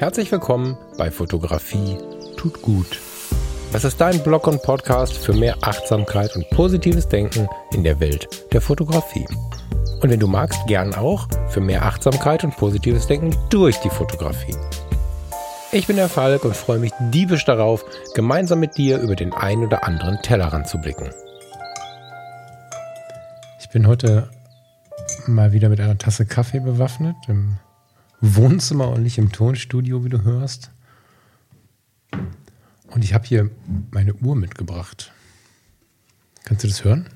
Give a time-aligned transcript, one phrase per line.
[0.00, 1.98] Herzlich willkommen bei Fotografie
[2.38, 2.98] tut gut.
[3.70, 8.26] Das ist dein Blog und Podcast für mehr Achtsamkeit und positives Denken in der Welt
[8.50, 9.26] der Fotografie.
[10.00, 14.56] Und wenn du magst, gern auch für mehr Achtsamkeit und positives Denken durch die Fotografie.
[15.70, 19.62] Ich bin der Falk und freue mich diebisch darauf, gemeinsam mit dir über den ein
[19.62, 21.10] oder anderen Tellerrand zu blicken.
[23.60, 24.30] Ich bin heute
[25.26, 27.58] mal wieder mit einer Tasse Kaffee bewaffnet im
[28.20, 30.70] Wohnzimmer und nicht im Tonstudio, wie du hörst.
[32.88, 33.50] Und ich habe hier
[33.90, 35.12] meine Uhr mitgebracht.
[36.44, 37.08] Kannst du das hören?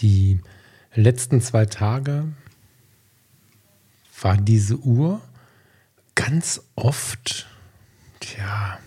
[0.00, 0.40] Die
[0.94, 2.24] letzten zwei Tage
[4.20, 5.20] war diese Uhr
[6.14, 7.48] ganz oft,
[8.20, 8.78] tja,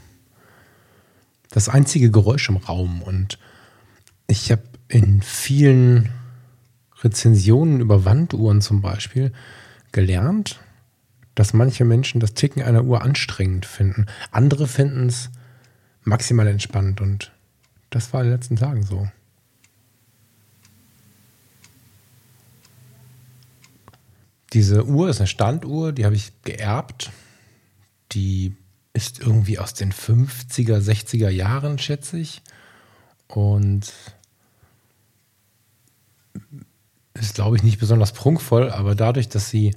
[1.49, 3.02] das einzige Geräusch im Raum.
[3.02, 3.39] Und
[4.27, 6.09] ich habe in vielen
[7.02, 9.31] Rezensionen über Wanduhren zum Beispiel
[9.91, 10.59] gelernt,
[11.36, 14.06] dass manche Menschen das Ticken einer Uhr anstrengend finden.
[14.31, 15.30] Andere finden es
[16.03, 17.31] maximal entspannt und
[17.89, 19.08] das war in den letzten Tagen so.
[24.53, 27.11] Diese Uhr ist eine Standuhr, die habe ich geerbt.
[28.13, 28.56] Die
[28.94, 32.41] ist irgendwie aus den 50er, 60er Jahren, schätze ich.
[33.28, 33.91] Und
[37.14, 39.75] ist, glaube ich, nicht besonders prunkvoll, aber dadurch, dass sie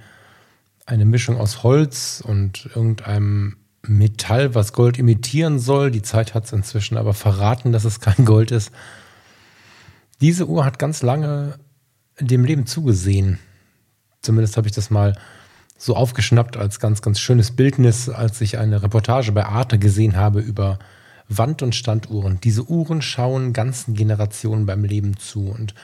[0.87, 6.53] eine Mischung aus Holz und irgendeinem Metall, was Gold imitieren soll, die Zeit hat es
[6.53, 8.70] inzwischen aber verraten, dass es kein Gold ist.
[10.20, 11.59] Diese Uhr hat ganz lange
[12.19, 13.39] dem Leben zugesehen.
[14.20, 15.17] Zumindest habe ich das mal
[15.77, 20.41] so aufgeschnappt als ganz, ganz schönes Bildnis, als ich eine Reportage bei Arte gesehen habe
[20.41, 20.81] über
[21.29, 22.41] Wand- und Standuhren.
[22.41, 25.75] Diese Uhren schauen ganzen Generationen beim Leben zu und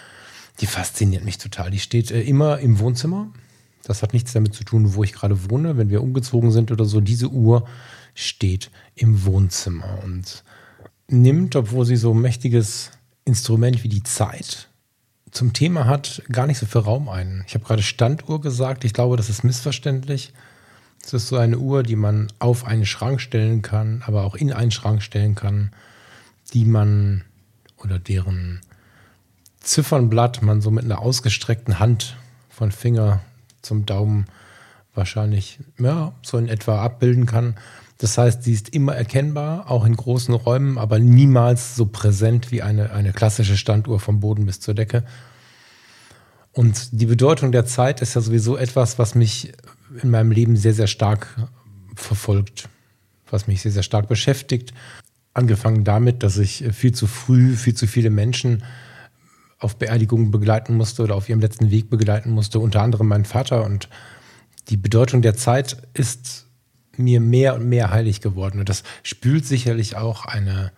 [0.61, 1.71] die fasziniert mich total.
[1.71, 3.29] Die steht äh, immer im Wohnzimmer.
[3.83, 5.77] Das hat nichts damit zu tun, wo ich gerade wohne.
[5.77, 7.67] Wenn wir umgezogen sind oder so, diese Uhr
[8.15, 10.45] steht im Wohnzimmer und
[11.09, 12.93] nimmt, obwohl sie so ein mächtiges
[13.25, 14.69] Instrument wie die Zeit
[15.31, 17.45] zum Thema hat, gar nicht so viel Raum ein.
[17.47, 18.85] Ich habe gerade Standuhr gesagt.
[18.85, 20.33] Ich glaube, das ist missverständlich.
[21.05, 24.53] Es ist so eine Uhr, die man auf einen Schrank stellen kann, aber auch in
[24.53, 25.71] einen Schrank stellen kann,
[26.55, 27.25] die man
[27.77, 28.61] oder deren
[29.65, 32.17] Ziffernblatt man so mit einer ausgestreckten Hand
[32.49, 33.21] von Finger
[33.63, 34.27] zum Daumen
[34.95, 37.57] wahrscheinlich ja, so in etwa abbilden kann.
[37.99, 42.63] Das heißt, sie ist immer erkennbar, auch in großen Räumen, aber niemals so präsent wie
[42.63, 45.05] eine, eine klassische Standuhr vom Boden bis zur Decke.
[46.53, 49.53] Und die Bedeutung der Zeit ist ja sowieso etwas, was mich
[50.03, 51.29] in meinem Leben sehr, sehr stark
[51.97, 52.69] verfolgt,
[53.31, 54.73] was mich sehr, sehr stark beschäftigt.
[55.33, 58.63] Angefangen damit, dass ich viel zu früh, viel zu viele Menschen
[59.65, 63.65] auf Beerdigungen begleiten musste oder auf ihrem letzten Weg begleiten musste, unter anderem mein Vater.
[63.65, 63.89] Und
[64.69, 66.47] die Bedeutung der Zeit ist
[66.97, 68.61] mir mehr und mehr heilig geworden.
[68.61, 70.73] Und das spült sicherlich auch eine,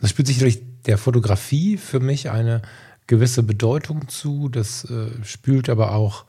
[0.00, 2.62] das spült sicherlich der Fotografie für mich eine
[3.06, 4.48] gewisse Bedeutung zu.
[4.48, 6.24] Das äh, spült aber auch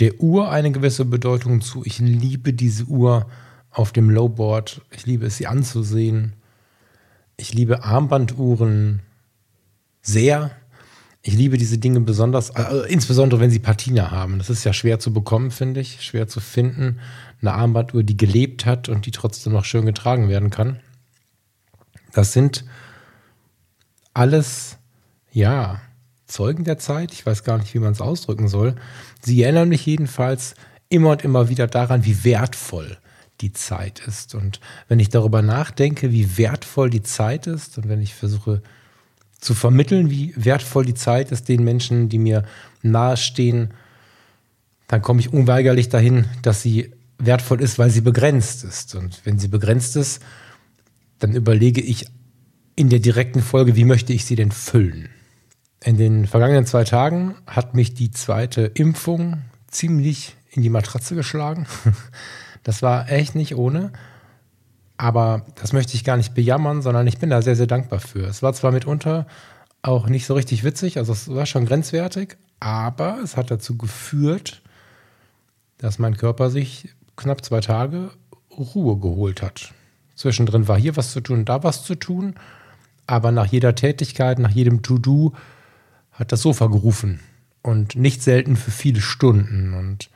[0.00, 1.84] der Uhr eine gewisse Bedeutung zu.
[1.84, 3.26] Ich liebe diese Uhr
[3.70, 4.82] auf dem Lowboard.
[4.90, 6.34] Ich liebe es, sie anzusehen.
[7.36, 9.00] Ich liebe Armbanduhren
[10.02, 10.50] sehr.
[11.22, 14.38] Ich liebe diese Dinge besonders, also insbesondere wenn sie Patina haben.
[14.38, 16.98] Das ist ja schwer zu bekommen, finde ich, schwer zu finden.
[17.42, 20.80] Eine Armbanduhr, die gelebt hat und die trotzdem noch schön getragen werden kann.
[22.12, 22.64] Das sind
[24.14, 24.78] alles,
[25.32, 25.80] ja,
[26.26, 27.12] Zeugen der Zeit.
[27.12, 28.76] Ich weiß gar nicht, wie man es ausdrücken soll.
[29.20, 30.54] Sie erinnern mich jedenfalls
[30.88, 32.98] immer und immer wieder daran, wie wertvoll
[33.40, 34.34] die Zeit ist.
[34.34, 38.62] Und wenn ich darüber nachdenke, wie wertvoll die Zeit ist und wenn ich versuche,
[39.40, 42.44] zu vermitteln, wie wertvoll die Zeit ist den Menschen, die mir
[42.82, 43.72] nahestehen,
[44.86, 48.94] dann komme ich unweigerlich dahin, dass sie wertvoll ist, weil sie begrenzt ist.
[48.94, 50.22] Und wenn sie begrenzt ist,
[51.18, 52.06] dann überlege ich
[52.76, 55.08] in der direkten Folge, wie möchte ich sie denn füllen?
[55.82, 61.66] In den vergangenen zwei Tagen hat mich die zweite Impfung ziemlich in die Matratze geschlagen.
[62.62, 63.90] Das war echt nicht ohne.
[65.00, 68.26] Aber das möchte ich gar nicht bejammern, sondern ich bin da sehr, sehr dankbar für.
[68.26, 69.26] Es war zwar mitunter
[69.80, 74.60] auch nicht so richtig witzig, also es war schon grenzwertig, aber es hat dazu geführt,
[75.78, 78.10] dass mein Körper sich knapp zwei Tage
[78.50, 79.72] Ruhe geholt hat.
[80.16, 82.34] Zwischendrin war hier was zu tun, da was zu tun,
[83.06, 85.32] aber nach jeder Tätigkeit, nach jedem To-Do
[86.12, 87.20] hat das Sofa gerufen
[87.62, 89.72] und nicht selten für viele Stunden.
[89.72, 90.10] Und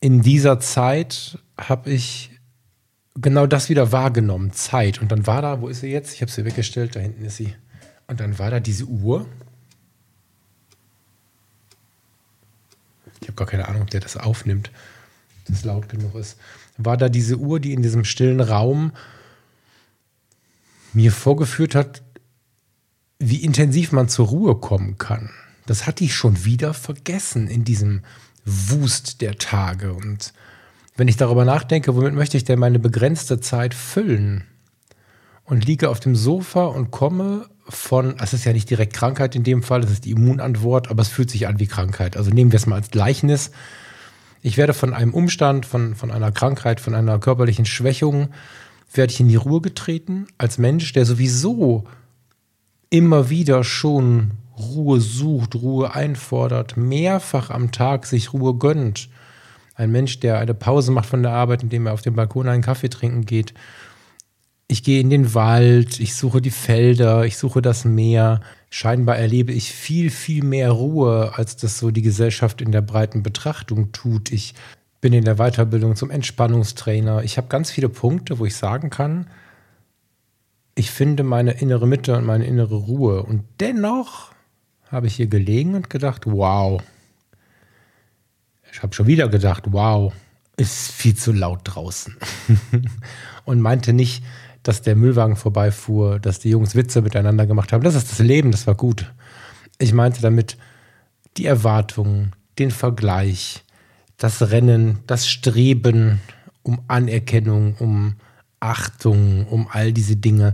[0.00, 2.30] in dieser Zeit habe ich
[3.14, 5.00] genau das wieder wahrgenommen, Zeit.
[5.00, 6.14] Und dann war da, wo ist sie jetzt?
[6.14, 7.54] Ich habe sie weggestellt, da hinten ist sie.
[8.06, 9.26] Und dann war da diese Uhr.
[13.20, 14.70] ich habe gar keine Ahnung, ob der das aufnimmt,
[15.46, 16.38] dass laut genug ist,
[16.78, 18.92] war da diese Uhr, die in diesem stillen Raum
[20.92, 22.02] mir vorgeführt hat,
[23.18, 25.30] wie intensiv man zur Ruhe kommen kann.
[25.66, 28.02] Das hatte ich schon wieder vergessen in diesem
[28.44, 29.92] Wust der Tage.
[29.92, 30.32] Und
[30.96, 34.44] wenn ich darüber nachdenke, womit möchte ich denn meine begrenzte Zeit füllen?
[35.44, 39.42] Und liege auf dem Sofa und komme von, es ist ja nicht direkt Krankheit in
[39.42, 42.16] dem Fall, es ist die Immunantwort, aber es fühlt sich an wie Krankheit.
[42.16, 43.50] Also nehmen wir es mal als Gleichnis.
[44.42, 48.28] Ich werde von einem Umstand, von, von einer Krankheit, von einer körperlichen Schwächung,
[48.92, 51.84] werde ich in die Ruhe getreten, als Mensch, der sowieso
[52.88, 59.08] immer wieder schon Ruhe sucht, Ruhe einfordert, mehrfach am Tag sich Ruhe gönnt.
[59.80, 62.62] Ein Mensch, der eine Pause macht von der Arbeit, indem er auf dem Balkon einen
[62.62, 63.54] Kaffee trinken geht.
[64.68, 68.42] Ich gehe in den Wald, ich suche die Felder, ich suche das Meer.
[68.68, 73.22] Scheinbar erlebe ich viel, viel mehr Ruhe, als das so die Gesellschaft in der breiten
[73.22, 74.30] Betrachtung tut.
[74.32, 74.54] Ich
[75.00, 77.24] bin in der Weiterbildung zum Entspannungstrainer.
[77.24, 79.28] Ich habe ganz viele Punkte, wo ich sagen kann,
[80.74, 83.22] ich finde meine innere Mitte und meine innere Ruhe.
[83.22, 84.32] Und dennoch
[84.92, 86.82] habe ich hier gelegen und gedacht, wow.
[88.72, 90.12] Ich habe schon wieder gedacht, wow,
[90.56, 92.16] ist viel zu laut draußen.
[93.44, 94.22] und meinte nicht,
[94.62, 97.82] dass der Müllwagen vorbeifuhr, dass die Jungs Witze miteinander gemacht haben.
[97.82, 99.10] Das ist das Leben, das war gut.
[99.78, 100.58] Ich meinte damit
[101.36, 103.64] die Erwartungen, den Vergleich,
[104.18, 106.20] das Rennen, das Streben
[106.62, 108.16] um Anerkennung, um
[108.60, 110.52] Achtung, um all diese Dinge.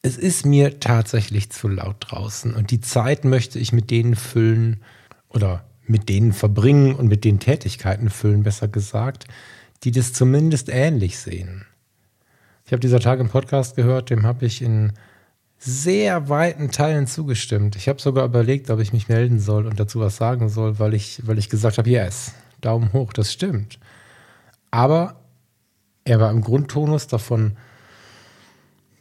[0.00, 4.80] Es ist mir tatsächlich zu laut draußen und die Zeit möchte ich mit denen füllen
[5.28, 9.24] oder mit denen verbringen und mit den Tätigkeiten füllen, besser gesagt,
[9.84, 11.64] die das zumindest ähnlich sehen.
[12.66, 14.92] Ich habe dieser Tag im Podcast gehört, dem habe ich in
[15.58, 17.76] sehr weiten Teilen zugestimmt.
[17.76, 20.94] Ich habe sogar überlegt, ob ich mich melden soll und dazu was sagen soll, weil
[20.94, 23.78] ich, weil ich gesagt habe, yes, Daumen hoch, das stimmt.
[24.70, 25.16] Aber
[26.04, 27.56] er war im Grundtonus davon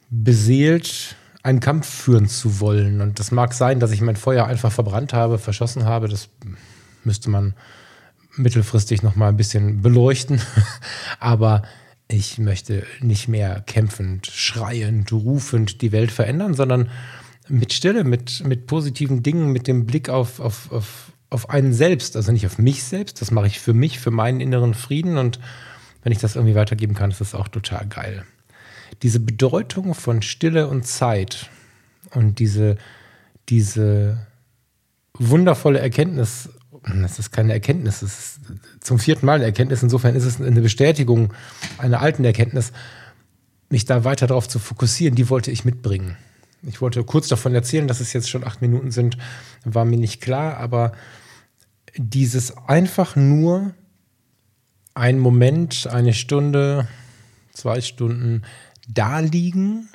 [0.10, 3.02] beseelt, einen Kampf führen zu wollen.
[3.02, 6.08] Und das mag sein, dass ich mein Feuer einfach verbrannt habe, verschossen habe.
[6.08, 6.30] Das
[7.08, 7.56] müsste man
[8.36, 10.40] mittelfristig noch mal ein bisschen beleuchten.
[11.20, 11.64] Aber
[12.08, 16.90] ich möchte nicht mehr kämpfend, schreiend, rufend die Welt verändern, sondern
[17.50, 22.16] mit Stille, mit, mit positiven Dingen, mit dem Blick auf, auf, auf, auf einen selbst,
[22.16, 25.40] also nicht auf mich selbst, das mache ich für mich, für meinen inneren Frieden und
[26.04, 28.24] wenn ich das irgendwie weitergeben kann, ist das auch total geil.
[29.02, 31.50] Diese Bedeutung von Stille und Zeit
[32.12, 32.78] und diese,
[33.50, 34.28] diese
[35.14, 36.50] wundervolle Erkenntnis,
[37.02, 38.40] das ist keine Erkenntnis, es ist
[38.80, 41.34] zum vierten Mal eine Erkenntnis, insofern ist es eine Bestätigung
[41.78, 42.72] einer alten Erkenntnis,
[43.70, 46.18] mich da weiter darauf zu fokussieren, die wollte ich mitbringen.
[46.64, 49.18] Ich wollte kurz davon erzählen, dass es jetzt schon acht Minuten sind,
[49.64, 50.94] war mir nicht klar, aber
[51.96, 53.74] dieses einfach nur
[54.94, 56.88] ein Moment, eine Stunde,
[57.54, 58.44] zwei Stunden
[58.88, 59.90] da liegen,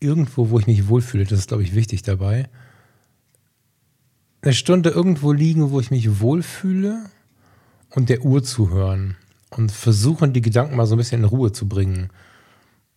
[0.00, 2.48] irgendwo, wo ich mich wohlfühle, das ist, glaube ich, wichtig dabei.
[4.40, 7.10] Eine Stunde irgendwo liegen, wo ich mich wohlfühle
[7.90, 9.16] und der Uhr zuhören
[9.50, 12.10] und versuchen, die Gedanken mal so ein bisschen in Ruhe zu bringen,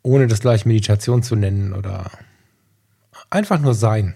[0.04, 2.12] ohne das gleich Meditation zu nennen oder
[3.30, 4.16] einfach nur sein.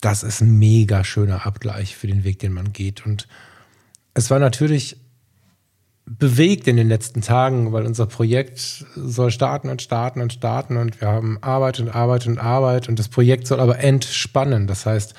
[0.00, 3.06] Das ist ein mega schöner Abgleich für den Weg, den man geht.
[3.06, 3.28] Und
[4.14, 4.98] es war natürlich
[6.06, 11.00] bewegt in den letzten Tagen, weil unser Projekt soll starten und starten und starten und
[11.00, 14.66] wir haben Arbeit und Arbeit und Arbeit und das Projekt soll aber entspannen.
[14.66, 15.14] Das heißt,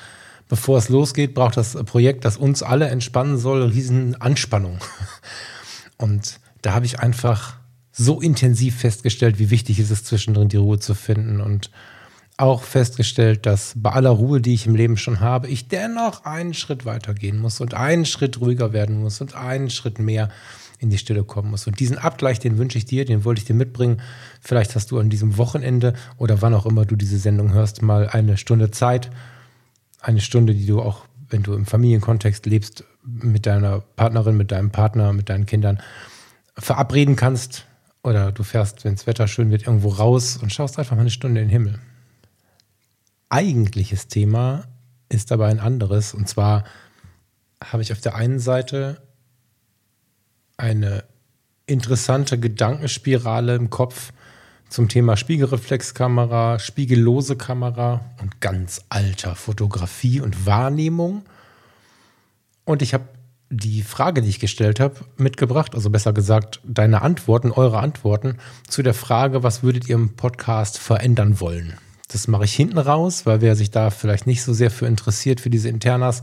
[0.48, 4.78] bevor es losgeht, braucht das Projekt, das uns alle entspannen soll, riesen Anspannung.
[5.98, 7.56] Und da habe ich einfach
[7.92, 11.70] so intensiv festgestellt, wie wichtig es ist, zwischendrin die Ruhe zu finden und
[12.36, 16.52] auch festgestellt, dass bei aller Ruhe, die ich im Leben schon habe, ich dennoch einen
[16.52, 20.28] Schritt weiter gehen muss und einen Schritt ruhiger werden muss und einen Schritt mehr
[20.78, 21.66] in die Stille kommen muss.
[21.66, 24.02] Und diesen Abgleich, den wünsche ich dir, den wollte ich dir mitbringen.
[24.42, 28.08] Vielleicht hast du an diesem Wochenende oder wann auch immer du diese Sendung hörst, mal
[28.08, 29.10] eine Stunde Zeit.
[30.00, 34.70] Eine Stunde, die du auch, wenn du im Familienkontext lebst, mit deiner Partnerin, mit deinem
[34.70, 35.80] Partner, mit deinen Kindern
[36.58, 37.66] verabreden kannst.
[38.02, 41.10] Oder du fährst, wenn das Wetter schön wird, irgendwo raus und schaust einfach mal eine
[41.10, 41.80] Stunde in den Himmel.
[43.28, 44.64] Eigentliches Thema
[45.08, 46.14] ist aber ein anderes.
[46.14, 46.64] Und zwar
[47.62, 49.02] habe ich auf der einen Seite
[50.56, 51.04] eine
[51.66, 54.12] interessante Gedankenspirale im Kopf
[54.68, 61.24] zum Thema Spiegelreflexkamera, spiegellose Kamera und ganz alter Fotografie und Wahrnehmung.
[62.64, 63.04] Und ich habe
[63.48, 68.82] die Frage, die ich gestellt habe, mitgebracht, also besser gesagt, deine Antworten, eure Antworten zu
[68.82, 71.74] der Frage, was würdet ihr im Podcast verändern wollen?
[72.08, 75.40] Das mache ich hinten raus, weil wer sich da vielleicht nicht so sehr für interessiert,
[75.40, 76.22] für diese Internas,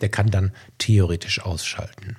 [0.00, 2.16] Der kann dann theoretisch ausschalten.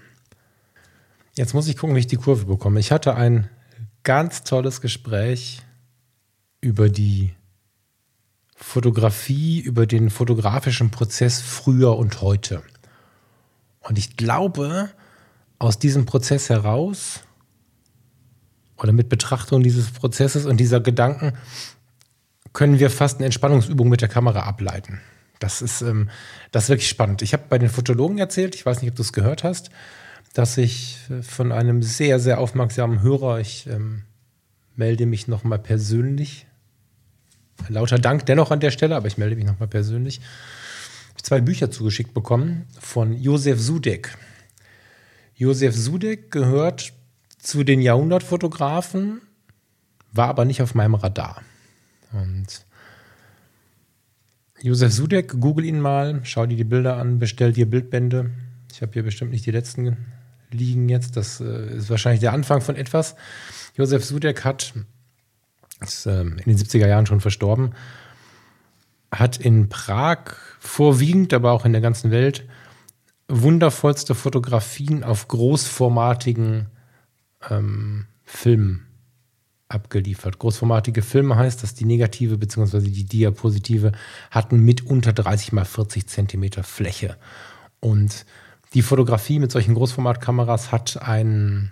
[1.36, 2.80] Jetzt muss ich gucken, wie ich die Kurve bekomme.
[2.80, 3.50] Ich hatte ein
[4.04, 5.62] ganz tolles Gespräch
[6.62, 7.34] über die
[8.56, 12.62] Fotografie, über den fotografischen Prozess früher und heute.
[13.82, 14.90] Und ich glaube,
[15.60, 17.22] aus diesem Prozess heraus
[18.78, 21.34] oder mit Betrachtung dieses Prozesses und dieser Gedanken
[22.54, 25.02] können wir fast eine Entspannungsübung mit der Kamera ableiten.
[25.40, 26.10] Das ist, ähm,
[26.52, 27.22] das ist wirklich spannend.
[27.22, 29.72] Ich habe bei den Fotologen erzählt, ich weiß nicht, ob du es gehört hast,
[30.34, 34.04] dass ich von einem sehr, sehr aufmerksamen Hörer, ich ähm,
[34.76, 36.48] melde mich nochmal persönlich,
[37.70, 40.22] lauter Dank dennoch an der Stelle, aber ich melde mich nochmal persönlich,
[41.22, 44.18] zwei Bücher zugeschickt bekommen von Josef Sudek.
[45.36, 46.94] Josef Sudek gehört
[47.38, 49.22] zu den Jahrhundertfotografen,
[50.12, 51.44] war aber nicht auf meinem Radar.
[52.12, 52.66] Und
[54.62, 58.32] Josef Sudek, google ihn mal, schau dir die Bilder an, bestell dir Bildbände.
[58.72, 59.98] Ich habe hier bestimmt nicht die letzten
[60.54, 61.18] liegen jetzt.
[61.18, 63.16] Das äh, ist wahrscheinlich der Anfang von etwas.
[63.76, 64.74] Josef Sudek hat,
[65.82, 67.74] ist äh, in den 70er Jahren schon verstorben,
[69.12, 72.48] hat in Prag vorwiegend, aber auch in der ganzen Welt
[73.28, 76.68] wundervollste Fotografien auf großformatigen
[77.50, 78.88] ähm, Filmen
[79.68, 80.40] abgeliefert.
[80.40, 82.80] Großformatige Filme heißt, dass die negative bzw.
[82.80, 83.92] die Diapositive
[84.30, 87.18] hatten mitunter 30 mal 40 Zentimeter Fläche.
[87.80, 88.26] Und
[88.74, 91.72] die Fotografie mit solchen Großformatkameras hat ein,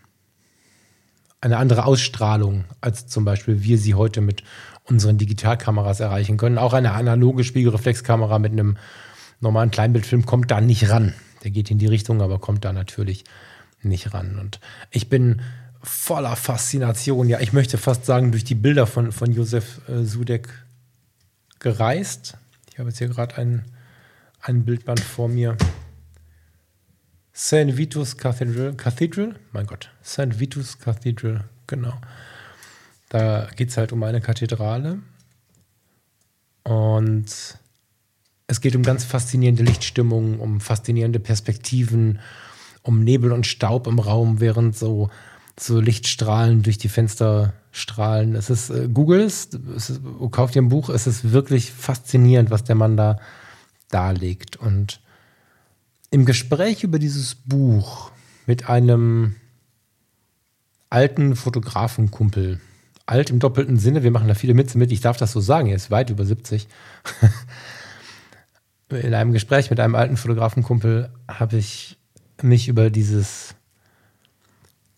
[1.41, 4.43] eine andere Ausstrahlung, als zum Beispiel wir sie heute mit
[4.85, 6.57] unseren Digitalkameras erreichen können.
[6.57, 8.77] Auch eine analoge Spiegelreflexkamera mit einem
[9.39, 11.13] normalen Kleinbildfilm kommt da nicht ran.
[11.43, 13.23] Der geht in die Richtung, aber kommt da natürlich
[13.81, 14.37] nicht ran.
[14.39, 14.59] Und
[14.91, 15.41] ich bin
[15.81, 20.49] voller Faszination, ja, ich möchte fast sagen, durch die Bilder von, von Josef äh, Sudek
[21.57, 22.37] gereist.
[22.71, 23.65] Ich habe jetzt hier gerade ein,
[24.41, 25.57] ein Bildband vor mir.
[27.33, 27.77] St.
[27.77, 30.39] Vitus Cathedral, Cathedral, mein Gott, St.
[30.39, 31.93] Vitus Cathedral, genau.
[33.09, 34.99] Da geht es halt um eine Kathedrale
[36.63, 37.57] und
[38.47, 42.19] es geht um ganz faszinierende Lichtstimmungen, um faszinierende Perspektiven,
[42.83, 45.09] um Nebel und Staub im Raum, während so
[45.59, 48.35] so Lichtstrahlen durch die Fenster strahlen.
[48.35, 49.49] Es ist, äh, Google es,
[50.31, 53.19] kauft ihr ein Buch, es ist wirklich faszinierend, was der Mann da
[53.89, 54.57] darlegt.
[54.57, 55.01] Und
[56.11, 58.11] im Gespräch über dieses Buch
[58.45, 59.35] mit einem
[60.89, 62.59] alten Fotografenkumpel,
[63.05, 65.69] alt im doppelten Sinne, wir machen da viele Mütze mit, ich darf das so sagen,
[65.69, 66.67] er ist weit über 70.
[68.89, 71.97] In einem Gespräch mit einem alten Fotografenkumpel habe ich
[72.41, 73.55] mich über dieses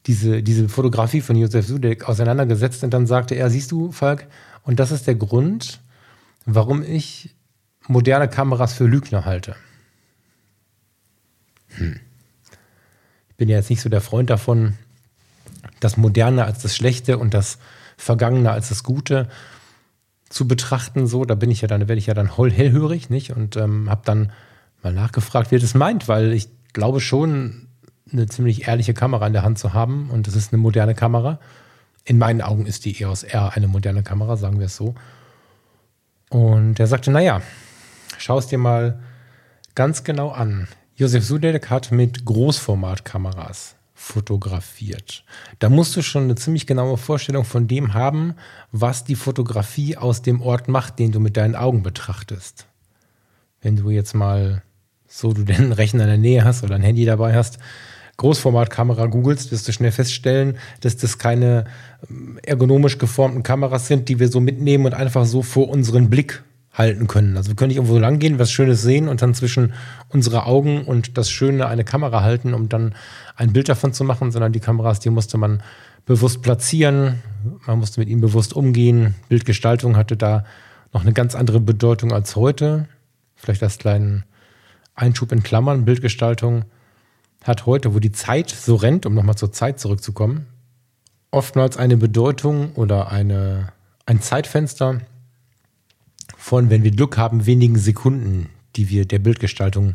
[0.07, 4.27] diese, diese Fotografie von Josef Sudek auseinandergesetzt und dann sagte er, siehst du, Falk,
[4.63, 5.79] und das ist der Grund,
[6.45, 7.35] warum ich
[7.87, 9.55] moderne Kameras für Lügner halte.
[11.77, 11.99] Hm.
[13.29, 14.73] Ich bin ja jetzt nicht so der Freund davon,
[15.79, 17.57] das Moderne als das Schlechte und das
[17.97, 19.27] Vergangene als das Gute
[20.29, 21.07] zu betrachten.
[21.07, 23.31] So, da bin ich ja dann, werde ich ja dann hellhörig, nicht?
[23.31, 24.31] Und ähm, habe dann
[24.81, 27.67] mal nachgefragt, wie er das meint, weil ich glaube schon,
[28.11, 31.39] eine ziemlich ehrliche Kamera in der Hand zu haben und das ist eine moderne Kamera.
[32.05, 34.93] In meinen Augen ist die EOS R eine moderne Kamera, sagen wir es so.
[36.29, 37.41] Und er sagte, naja,
[38.17, 38.99] schau es dir mal
[39.75, 40.67] ganz genau an.
[40.95, 45.23] Josef Sudek hat mit Großformatkameras fotografiert.
[45.57, 48.35] Da musst du schon eine ziemlich genaue Vorstellung von dem haben,
[48.71, 52.67] was die Fotografie aus dem Ort macht, den du mit deinen Augen betrachtest.
[53.61, 54.61] Wenn du jetzt mal
[55.07, 57.57] so du den Rechner in der Nähe hast oder ein Handy dabei hast,
[58.17, 61.65] Großformatkamera googelst, wirst du schnell feststellen, dass das keine
[62.07, 66.43] ähm, ergonomisch geformten Kameras sind, die wir so mitnehmen und einfach so vor unseren Blick
[66.73, 67.37] halten können.
[67.37, 69.73] Also wir können nicht irgendwo lang gehen, was Schönes sehen und dann zwischen
[70.09, 72.95] unsere Augen und das Schöne eine Kamera halten, um dann
[73.35, 75.61] ein Bild davon zu machen, sondern die Kameras, die musste man
[76.05, 77.21] bewusst platzieren,
[77.67, 79.13] man musste mit ihnen bewusst umgehen.
[79.29, 80.45] Bildgestaltung hatte da
[80.91, 82.87] noch eine ganz andere Bedeutung als heute.
[83.35, 84.23] Vielleicht als kleinen
[84.95, 86.65] Einschub in Klammern, Bildgestaltung
[87.43, 90.47] hat heute, wo die Zeit so rennt, um nochmal zur Zeit zurückzukommen,
[91.29, 93.73] oftmals eine Bedeutung oder eine,
[94.05, 95.01] ein Zeitfenster
[96.43, 99.93] von, wenn wir Glück haben, wenigen Sekunden, die wir der Bildgestaltung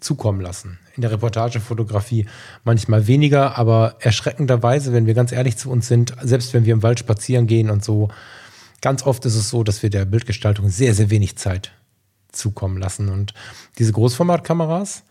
[0.00, 0.78] zukommen lassen.
[0.96, 2.24] In der Reportagefotografie
[2.64, 6.82] manchmal weniger, aber erschreckenderweise, wenn wir ganz ehrlich zu uns sind, selbst wenn wir im
[6.82, 8.08] Wald spazieren gehen und so,
[8.80, 11.72] ganz oft ist es so, dass wir der Bildgestaltung sehr, sehr wenig Zeit
[12.32, 13.10] zukommen lassen.
[13.10, 13.34] Und
[13.78, 15.02] diese Großformatkameras,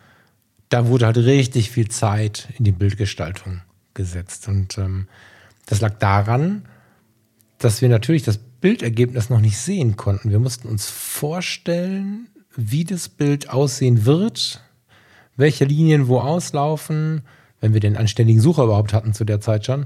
[0.70, 3.62] da wurde halt richtig viel Zeit in die Bildgestaltung
[3.94, 4.48] gesetzt.
[4.48, 5.08] Und ähm,
[5.68, 6.64] das lag daran,
[7.64, 10.32] dass wir natürlich das Bildergebnis noch nicht sehen konnten.
[10.32, 14.62] Wir mussten uns vorstellen, wie das Bild aussehen wird,
[15.36, 17.22] welche Linien wo auslaufen,
[17.60, 19.86] wenn wir den anständigen Sucher überhaupt hatten zu der Zeit schon,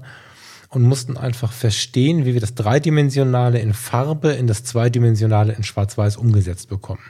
[0.69, 6.17] und mussten einfach verstehen, wie wir das Dreidimensionale in Farbe in das Zweidimensionale in Schwarz-Weiß
[6.17, 7.03] umgesetzt bekommen.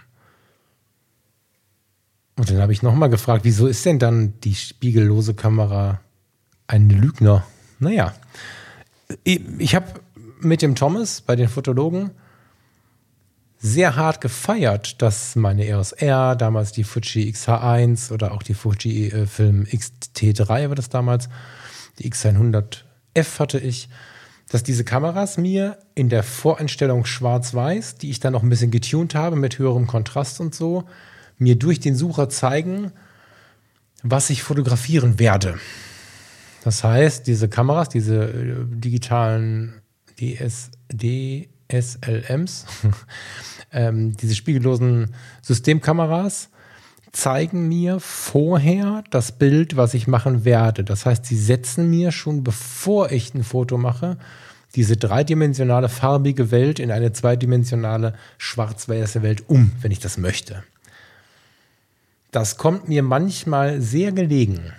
[2.37, 6.01] Und dann habe ich nochmal gefragt, wieso ist denn dann die spiegellose Kamera
[6.67, 7.45] ein Lügner?
[7.79, 8.13] Naja,
[9.23, 9.87] ich habe
[10.39, 12.11] mit dem Thomas bei den Fotologen
[13.57, 19.07] sehr hart gefeiert, dass meine EOS R, damals die Fuji XH1 oder auch die Fuji
[19.07, 21.29] äh, Film XT3 war das damals,
[21.99, 23.89] die X100F hatte ich,
[24.49, 29.15] dass diese Kameras mir in der Voreinstellung schwarz-weiß, die ich dann noch ein bisschen getuned
[29.15, 30.83] habe mit höherem Kontrast und so,
[31.37, 32.91] mir durch den Sucher zeigen,
[34.03, 35.57] was ich fotografieren werde.
[36.63, 39.81] Das heißt, diese Kameras, diese äh, digitalen
[40.19, 42.65] DS, DSLMs,
[43.71, 46.49] ähm, diese spiegellosen Systemkameras,
[47.11, 50.83] zeigen mir vorher das Bild, was ich machen werde.
[50.83, 54.17] Das heißt, sie setzen mir schon, bevor ich ein Foto mache,
[54.75, 60.63] diese dreidimensionale farbige Welt in eine zweidimensionale schwarz-weiße Welt um, wenn ich das möchte.
[62.31, 64.73] Das kommt mir manchmal sehr gelegen.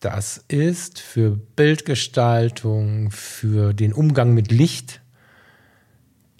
[0.00, 5.00] Das ist für Bildgestaltung, für den Umgang mit Licht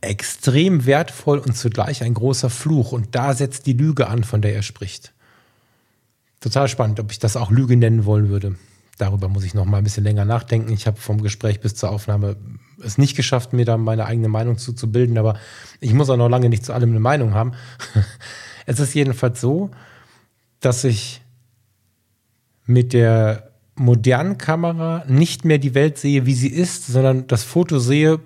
[0.02, 2.92] extrem wertvoll und zugleich ein großer Fluch.
[2.92, 5.12] Und da setzt die Lüge an, von der er spricht.
[6.40, 8.56] Total spannend, ob ich das auch Lüge nennen wollen würde.
[8.98, 10.72] Darüber muss ich noch mal ein bisschen länger nachdenken.
[10.72, 12.36] Ich habe vom Gespräch bis zur Aufnahme
[12.82, 15.38] es nicht geschafft, mir da meine eigene Meinung zuzubilden, aber
[15.80, 17.52] ich muss auch noch lange nicht zu allem eine Meinung haben.
[18.66, 19.70] es ist jedenfalls so,
[20.60, 21.22] dass ich
[22.66, 27.78] mit der modernen Kamera nicht mehr die Welt sehe, wie sie ist, sondern das Foto
[27.78, 28.20] sehe,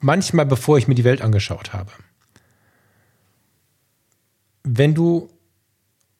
[0.00, 1.90] manchmal bevor ich mir die Welt angeschaut habe.
[4.62, 5.30] Wenn du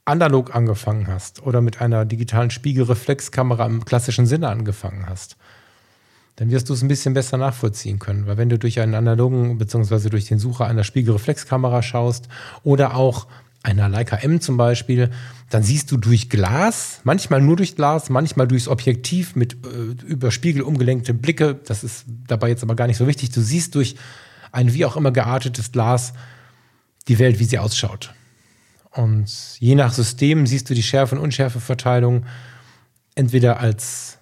[0.05, 5.37] analog angefangen hast oder mit einer digitalen Spiegelreflexkamera im klassischen Sinne angefangen hast,
[6.37, 8.27] dann wirst du es ein bisschen besser nachvollziehen können.
[8.27, 10.11] Weil wenn du durch einen analogen bzw.
[10.11, 12.29] durch den Sucher einer Spiegelreflexkamera schaust
[12.63, 13.27] oder auch
[13.67, 15.11] einer Leica M zum Beispiel,
[15.51, 20.31] dann siehst du durch Glas, manchmal nur durch Glas, manchmal durchs Objektiv mit äh, über
[20.31, 21.55] Spiegel umgelenkte Blicke.
[21.55, 23.31] Das ist dabei jetzt aber gar nicht so wichtig.
[23.31, 23.97] Du siehst durch
[24.53, 26.13] ein wie auch immer geartetes Glas
[27.09, 28.15] die Welt, wie sie ausschaut.
[28.93, 32.25] Und je nach System siehst du die Schärfe- und Unschärfeverteilung
[33.15, 34.16] entweder als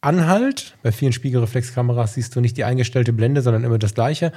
[0.00, 0.76] Anhalt.
[0.82, 4.32] Bei vielen Spiegelreflexkameras siehst du nicht die eingestellte Blende, sondern immer das gleiche.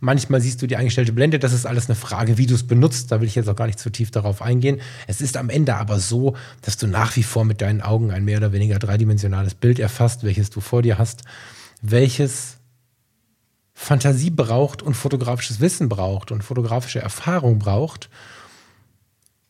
[0.00, 1.38] Manchmal siehst du die eingestellte Blende.
[1.38, 3.10] Das ist alles eine Frage, wie du es benutzt.
[3.10, 4.80] Da will ich jetzt auch gar nicht zu tief darauf eingehen.
[5.06, 8.24] Es ist am Ende aber so, dass du nach wie vor mit deinen Augen ein
[8.24, 11.22] mehr oder weniger dreidimensionales Bild erfasst, welches du vor dir hast,
[11.80, 12.58] welches
[13.72, 18.10] Fantasie braucht und fotografisches Wissen braucht und fotografische Erfahrung braucht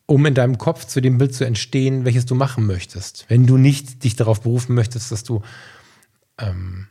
[0.07, 3.25] um in deinem Kopf zu dem Bild zu entstehen, welches du machen möchtest.
[3.27, 5.41] Wenn du nicht dich darauf berufen möchtest, dass du
[6.39, 6.87] ähm,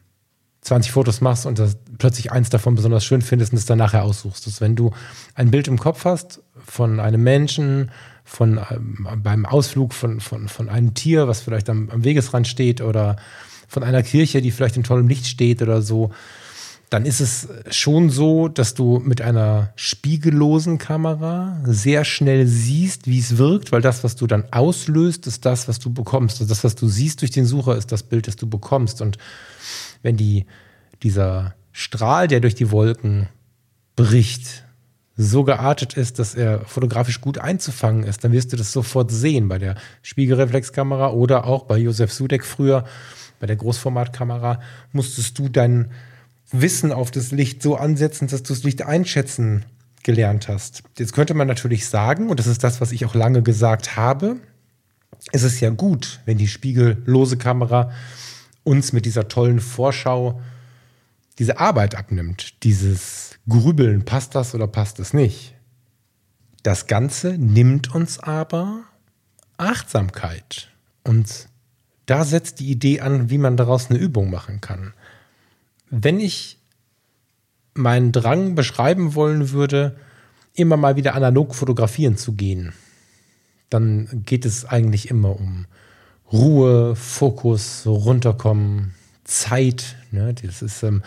[0.61, 4.05] 20 Fotos machst und das, plötzlich eins davon besonders schön findest und es dann nachher
[4.05, 4.47] aussuchst.
[4.47, 4.91] Dass wenn du
[5.35, 7.91] ein Bild im Kopf hast von einem Menschen,
[8.25, 12.81] von ähm, beim Ausflug von, von, von einem Tier, was vielleicht am, am Wegesrand steht
[12.83, 13.17] oder
[13.69, 16.11] von einer Kirche, die vielleicht in tollem Licht steht oder so,
[16.97, 23.19] dann ist es schon so, dass du mit einer spiegellosen Kamera sehr schnell siehst, wie
[23.19, 26.41] es wirkt, weil das, was du dann auslöst, ist das, was du bekommst.
[26.41, 29.03] Also das, was du siehst durch den Sucher, ist das Bild, das du bekommst.
[29.03, 29.19] Und
[30.01, 30.47] wenn die,
[31.03, 33.29] dieser Strahl, der durch die Wolken
[33.95, 34.65] bricht,
[35.19, 39.49] so geartet ist, dass er fotografisch gut einzufangen ist, dann wirst du das sofort sehen
[39.49, 42.87] bei der Spiegelreflexkamera oder auch bei Josef Sudek früher,
[43.39, 44.61] bei der Großformatkamera,
[44.93, 45.91] musstest du deinen
[46.53, 49.65] Wissen auf das Licht so ansetzen, dass du das Licht einschätzen
[50.03, 50.85] gelernt hast.
[50.99, 54.37] Jetzt könnte man natürlich sagen, und das ist das, was ich auch lange gesagt habe,
[55.33, 57.91] es ist ja gut, wenn die spiegellose Kamera
[58.63, 60.41] uns mit dieser tollen Vorschau
[61.39, 65.55] diese Arbeit abnimmt, dieses Grübeln, passt das oder passt es nicht.
[66.63, 68.85] Das Ganze nimmt uns aber
[69.57, 70.69] Achtsamkeit.
[71.03, 71.49] Und
[72.07, 74.95] da setzt die Idee an, wie man daraus eine Übung machen kann
[75.90, 76.59] wenn ich
[77.75, 79.96] meinen Drang beschreiben wollen würde,
[80.55, 82.72] immer mal wieder analog fotografieren zu gehen,
[83.70, 85.66] dann geht es eigentlich immer um
[86.33, 88.94] Ruhe, Fokus, runterkommen,
[89.25, 89.96] Zeit.
[90.11, 90.35] Ne?
[90.35, 91.03] Das ist ähm,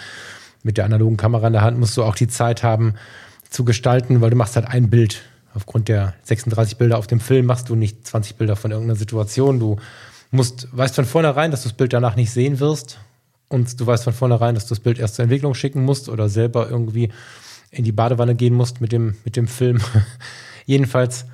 [0.64, 2.96] mit der analogen Kamera in der Hand musst du auch die Zeit haben
[3.50, 5.22] zu gestalten, weil du machst halt ein Bild.
[5.56, 9.60] Aufgrund der 36 Bilder auf dem Film machst du nicht 20 Bilder von irgendeiner Situation.
[9.60, 9.78] Du
[10.32, 13.00] musst, weißt von vornherein, dass du das Bild danach nicht sehen wirst
[13.50, 16.30] und du weißt von vornherein, dass du das Bild erst zur Entwicklung schicken musst oder
[16.30, 17.12] selber irgendwie
[17.72, 19.82] in die Badewanne gehen musst mit dem, mit dem Film.
[20.66, 21.26] Jedenfalls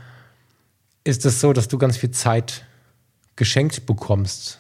[1.04, 2.65] ist es so, dass du ganz viel Zeit
[3.36, 4.60] geschenkt bekommst.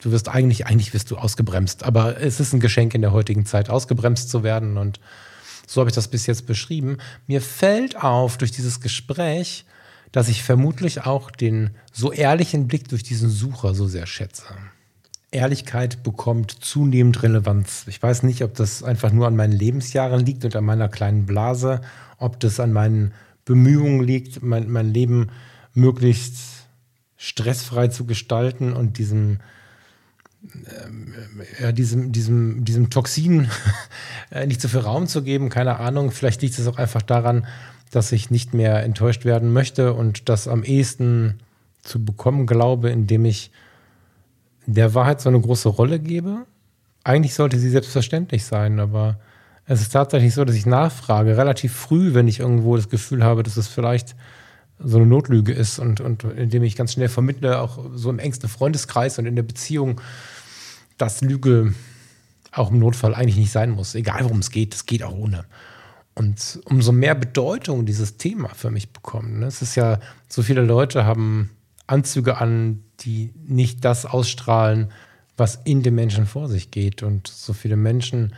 [0.00, 3.44] Du wirst eigentlich, eigentlich wirst du ausgebremst, aber es ist ein Geschenk in der heutigen
[3.44, 5.00] Zeit, ausgebremst zu werden und
[5.66, 6.98] so habe ich das bis jetzt beschrieben.
[7.26, 9.64] Mir fällt auf durch dieses Gespräch,
[10.10, 14.44] dass ich vermutlich auch den so ehrlichen Blick durch diesen Sucher so sehr schätze.
[15.32, 17.84] Ehrlichkeit bekommt zunehmend Relevanz.
[17.86, 21.26] Ich weiß nicht, ob das einfach nur an meinen Lebensjahren liegt und an meiner kleinen
[21.26, 21.80] Blase,
[22.18, 23.12] ob das an meinen
[23.44, 25.30] Bemühungen liegt, mein, mein Leben
[25.72, 26.66] möglichst
[27.16, 29.38] stressfrei zu gestalten und diesem,
[30.64, 33.48] äh, ja, diesem, diesem, diesem Toxin
[34.30, 35.48] äh, nicht so viel Raum zu geben.
[35.48, 36.10] Keine Ahnung.
[36.10, 37.46] Vielleicht liegt es auch einfach daran,
[37.90, 41.40] dass ich nicht mehr enttäuscht werden möchte und das am ehesten
[41.82, 43.50] zu bekommen glaube, indem ich
[44.74, 46.46] der Wahrheit so eine große Rolle gebe.
[47.04, 49.18] Eigentlich sollte sie selbstverständlich sein, aber
[49.66, 53.42] es ist tatsächlich so, dass ich nachfrage, relativ früh, wenn ich irgendwo das Gefühl habe,
[53.42, 54.16] dass es vielleicht
[54.78, 58.48] so eine Notlüge ist und, und indem ich ganz schnell vermittle, auch so im engsten
[58.48, 60.00] Freundeskreis und in der Beziehung,
[60.98, 61.74] dass Lüge
[62.52, 65.44] auch im Notfall eigentlich nicht sein muss, egal worum es geht, es geht auch ohne.
[66.14, 69.38] Und umso mehr Bedeutung dieses Thema für mich bekommt.
[69.38, 69.46] Ne?
[69.46, 71.50] Es ist ja, so viele Leute haben
[71.86, 74.90] Anzüge an, die nicht das ausstrahlen,
[75.36, 77.02] was in den Menschen vor sich geht.
[77.02, 78.34] Und so viele Menschen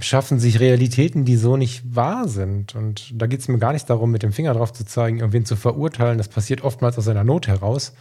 [0.00, 2.74] schaffen sich Realitäten, die so nicht wahr sind.
[2.74, 5.44] Und da geht es mir gar nicht darum, mit dem Finger drauf zu zeigen, irgendwen
[5.44, 6.18] zu verurteilen.
[6.18, 7.92] Das passiert oftmals aus einer Not heraus.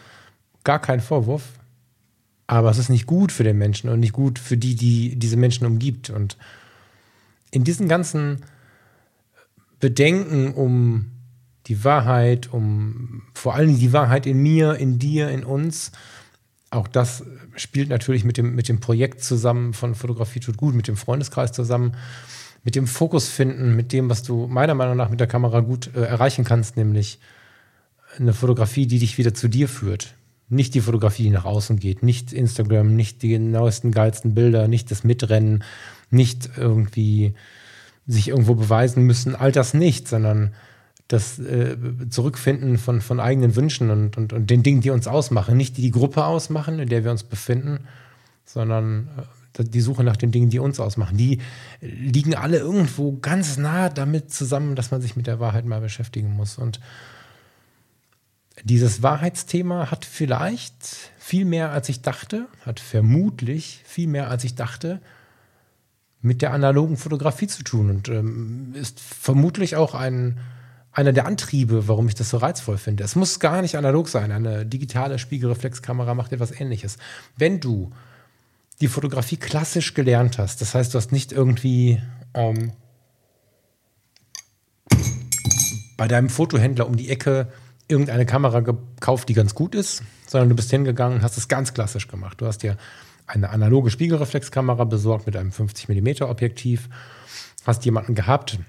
[0.64, 1.44] Gar kein Vorwurf.
[2.48, 5.38] Aber es ist nicht gut für den Menschen und nicht gut für die, die diese
[5.38, 6.10] Menschen umgibt.
[6.10, 6.38] Und
[7.52, 8.42] in diesen ganzen
[9.80, 11.12] Bedenken um
[11.68, 15.92] die Wahrheit, um vor allem die Wahrheit in mir, in dir, in uns.
[16.70, 17.24] Auch das
[17.56, 21.52] spielt natürlich mit dem, mit dem Projekt zusammen von Fotografie tut gut, mit dem Freundeskreis
[21.52, 21.96] zusammen,
[22.64, 25.92] mit dem Fokus finden, mit dem, was du meiner Meinung nach mit der Kamera gut
[25.96, 27.20] äh, erreichen kannst, nämlich
[28.18, 30.16] eine Fotografie, die dich wieder zu dir führt.
[30.50, 34.92] Nicht die Fotografie, die nach außen geht, nicht Instagram, nicht die neuesten, geilsten Bilder, nicht
[34.92, 35.64] das Mitrennen,
[36.10, 37.36] nicht irgendwie
[38.06, 40.54] sich irgendwo beweisen müssen, all das nicht, sondern
[41.12, 41.76] das äh,
[42.10, 45.58] Zurückfinden von, von eigenen Wünschen und, und, und den Dingen, die uns ausmachen.
[45.58, 47.80] Nicht die die Gruppe ausmachen, in der wir uns befinden,
[48.46, 49.10] sondern
[49.58, 51.18] äh, die Suche nach den Dingen, die uns ausmachen.
[51.18, 51.42] Die
[51.82, 56.32] liegen alle irgendwo ganz nah damit zusammen, dass man sich mit der Wahrheit mal beschäftigen
[56.32, 56.58] muss.
[56.58, 56.80] Und
[58.64, 64.56] dieses Wahrheitsthema hat vielleicht viel mehr, als ich dachte, hat vermutlich viel mehr, als ich
[64.56, 65.02] dachte,
[66.22, 70.38] mit der analogen Fotografie zu tun und ähm, ist vermutlich auch ein
[70.92, 73.04] einer der Antriebe, warum ich das so reizvoll finde.
[73.04, 74.32] Es muss gar nicht analog sein.
[74.32, 76.98] Eine digitale Spiegelreflexkamera macht etwas Ähnliches.
[77.38, 77.92] Wenn du
[78.82, 82.02] die Fotografie klassisch gelernt hast, das heißt, du hast nicht irgendwie
[82.34, 82.74] ähm,
[85.98, 87.48] bei deinem Fotohändler um die Ecke
[87.88, 91.74] irgendeine Kamera gekauft, die ganz gut ist, sondern du bist hingegangen und hast es ganz
[91.74, 92.42] klassisch gemacht.
[92.42, 92.78] Du hast dir
[93.28, 96.90] eine analoge Spiegelreflexkamera besorgt mit einem 50 mm Objektiv,
[97.66, 98.60] hast jemanden gehabt,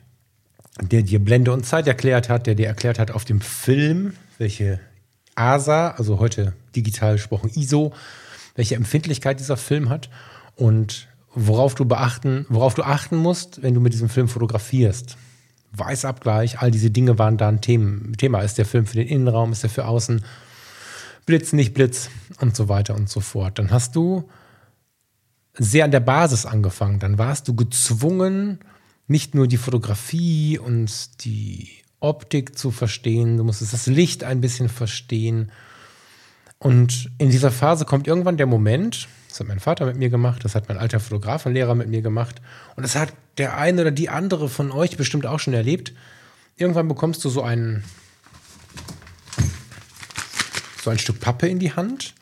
[0.80, 4.80] der dir Blende und Zeit erklärt hat, der dir erklärt hat auf dem Film, welche
[5.35, 7.92] ASA, also heute digital gesprochen ISO,
[8.54, 10.11] welche Empfindlichkeit dieser Film hat
[10.56, 15.16] und worauf du beachten, worauf du achten musst, wenn du mit diesem Film fotografierst.
[15.72, 18.42] Weißabgleich, all diese Dinge waren da ein Thema.
[18.42, 20.22] Ist der Film für den Innenraum, ist der für außen?
[21.24, 23.58] Blitz, nicht Blitz und so weiter und so fort.
[23.58, 24.28] Dann hast du
[25.54, 26.98] sehr an der Basis angefangen.
[26.98, 28.58] Dann warst du gezwungen,
[29.06, 34.68] nicht nur die Fotografie und die Optik zu verstehen, du musstest das Licht ein bisschen
[34.68, 35.52] verstehen.
[36.58, 40.44] Und in dieser Phase kommt irgendwann der Moment, das hat mein Vater mit mir gemacht,
[40.44, 42.40] das hat mein alter Fotografenlehrer mit mir gemacht
[42.76, 45.92] und das hat der eine oder die andere von euch bestimmt auch schon erlebt.
[46.56, 47.82] Irgendwann bekommst du so ein,
[50.82, 52.14] so ein Stück Pappe in die Hand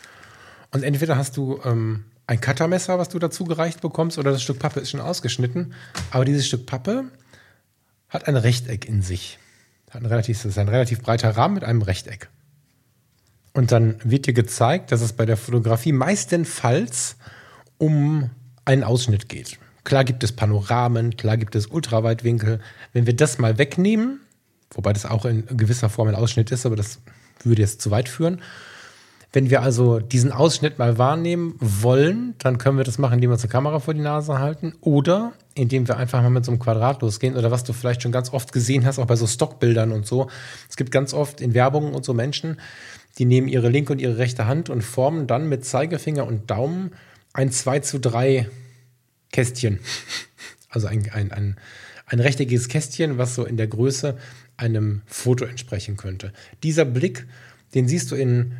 [0.70, 4.60] und entweder hast du ähm, ein Cuttermesser, was du dazu gereicht bekommst, oder das Stück
[4.60, 5.74] Pappe ist schon ausgeschnitten.
[6.12, 7.06] Aber dieses Stück Pappe
[8.08, 9.40] hat ein Rechteck in sich.
[9.90, 12.28] Hat ein relativ, das ist ein relativ breiter Rahmen mit einem Rechteck.
[13.52, 17.16] Und dann wird dir gezeigt, dass es bei der Fotografie meistenfalls
[17.78, 18.30] um
[18.64, 19.58] einen Ausschnitt geht.
[19.82, 22.60] Klar gibt es Panoramen, klar gibt es Ultraweitwinkel.
[22.92, 24.20] Wenn wir das mal wegnehmen,
[24.70, 27.00] wobei das auch in gewisser Form ein Ausschnitt ist, aber das
[27.42, 28.40] würde jetzt zu weit führen,
[29.32, 33.34] wenn wir also diesen Ausschnitt mal wahrnehmen wollen, dann können wir das machen, indem wir
[33.34, 36.58] uns eine Kamera vor die Nase halten oder indem wir einfach mal mit so einem
[36.58, 39.92] Quadrat losgehen oder was du vielleicht schon ganz oft gesehen hast, auch bei so Stockbildern
[39.92, 40.28] und so.
[40.68, 42.60] Es gibt ganz oft in Werbungen und so Menschen,
[43.18, 46.92] die nehmen ihre linke und ihre rechte Hand und formen dann mit Zeigefinger und Daumen
[47.32, 48.48] ein 2 zu 3
[49.32, 49.78] Kästchen.
[50.72, 51.56] Also ein, ein, ein,
[52.06, 54.16] ein rechteckiges Kästchen, was so in der Größe
[54.56, 56.32] einem Foto entsprechen könnte.
[56.62, 57.26] Dieser Blick,
[57.74, 58.52] den siehst du in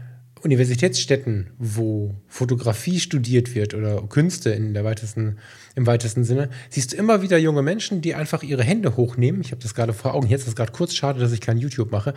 [0.42, 5.38] Universitätsstädten, wo Fotografie studiert wird oder Künste in der weitesten,
[5.74, 9.40] im weitesten Sinne, siehst du immer wieder junge Menschen, die einfach ihre Hände hochnehmen.
[9.40, 11.58] Ich habe das gerade vor Augen, jetzt ist es gerade kurz schade, dass ich kein
[11.58, 12.14] YouTube mache,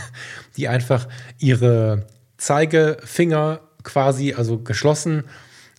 [0.56, 1.08] die einfach
[1.38, 2.06] ihre
[2.38, 5.24] Zeigefinger quasi, also geschlossen,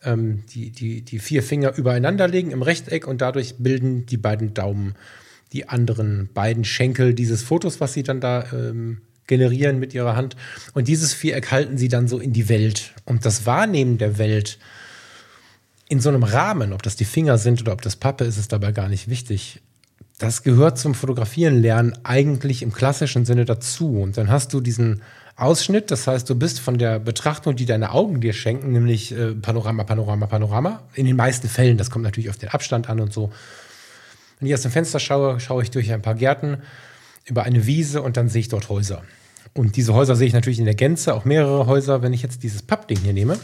[0.03, 4.53] ähm, die, die, die vier Finger übereinander legen im Rechteck und dadurch bilden die beiden
[4.53, 4.95] Daumen
[5.53, 10.35] die anderen beiden Schenkel dieses Fotos, was sie dann da ähm, generieren mit ihrer Hand.
[10.73, 12.93] Und dieses Viereck halten sie dann so in die Welt.
[13.05, 14.57] Und das Wahrnehmen der Welt
[15.89, 18.51] in so einem Rahmen, ob das die Finger sind oder ob das Pappe ist, ist
[18.51, 19.61] dabei gar nicht wichtig.
[20.17, 23.99] Das gehört zum Fotografieren lernen eigentlich im klassischen Sinne dazu.
[24.01, 25.01] Und dann hast du diesen
[25.35, 29.35] Ausschnitt, das heißt, du bist von der Betrachtung, die deine Augen dir schenken, nämlich äh,
[29.35, 30.81] Panorama, Panorama, Panorama.
[30.95, 33.31] In den meisten Fällen, das kommt natürlich auf den Abstand an und so.
[34.39, 36.57] Wenn ich aus dem Fenster schaue, schaue ich durch ein paar Gärten
[37.27, 39.03] über eine Wiese und dann sehe ich dort Häuser.
[39.53, 42.01] Und diese Häuser sehe ich natürlich in der Gänze, auch mehrere Häuser.
[42.01, 43.37] Wenn ich jetzt dieses Pappding hier nehme,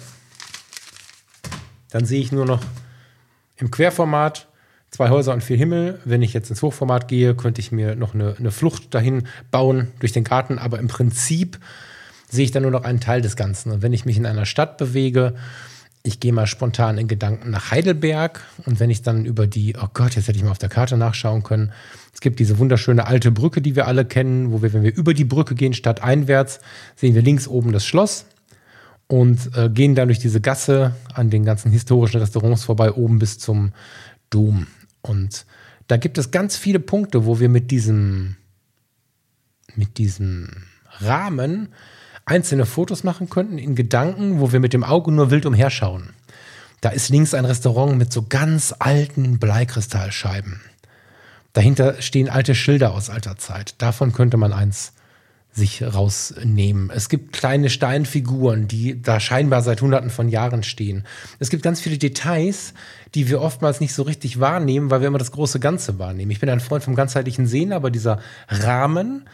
[1.91, 2.62] dann sehe ich nur noch
[3.58, 4.48] im Querformat
[4.89, 6.00] zwei Häuser und viel Himmel.
[6.06, 9.91] Wenn ich jetzt ins Hochformat gehe, könnte ich mir noch eine, eine Flucht dahin bauen
[10.00, 10.60] durch den Garten.
[10.60, 11.60] Aber im Prinzip
[12.30, 13.72] sehe ich dann nur noch einen Teil des Ganzen.
[13.72, 15.36] Und wenn ich mich in einer Stadt bewege,
[16.04, 19.88] ich gehe mal spontan in Gedanken nach Heidelberg und wenn ich dann über die, oh
[19.94, 21.72] Gott, jetzt hätte ich mal auf der Karte nachschauen können.
[22.13, 25.13] Es gibt diese wunderschöne alte Brücke, die wir alle kennen, wo wir, wenn wir über
[25.13, 26.60] die Brücke gehen, statt einwärts,
[26.98, 28.26] sehen wir links oben das Schloss
[29.08, 33.39] und äh, gehen dann durch diese Gasse an den ganzen historischen Restaurants vorbei, oben bis
[33.39, 33.72] zum
[34.30, 34.68] Dom.
[35.02, 35.46] Und
[35.88, 38.36] da gibt es ganz viele Punkte, wo wir mit diesem,
[39.76, 40.50] mit diesem
[41.00, 41.70] Rahmen
[42.26, 46.10] einzelne Fotos machen könnten in Gedanken, wo wir mit dem Auge nur wild umherschauen.
[46.82, 50.62] Da ist links ein Restaurant mit so ganz alten Bleikristallscheiben.
[51.54, 53.76] Dahinter stehen alte Schilder aus alter Zeit.
[53.78, 54.94] Davon könnte man eins
[55.54, 56.90] sich rausnehmen.
[56.90, 61.06] Es gibt kleine Steinfiguren, die da scheinbar seit Hunderten von Jahren stehen.
[61.38, 62.74] Es gibt ganz viele Details,
[63.14, 66.32] die wir oftmals nicht so richtig wahrnehmen, weil wir immer das große Ganze wahrnehmen.
[66.32, 69.26] Ich bin ein Freund vom ganzheitlichen Sehen, aber dieser Rahmen,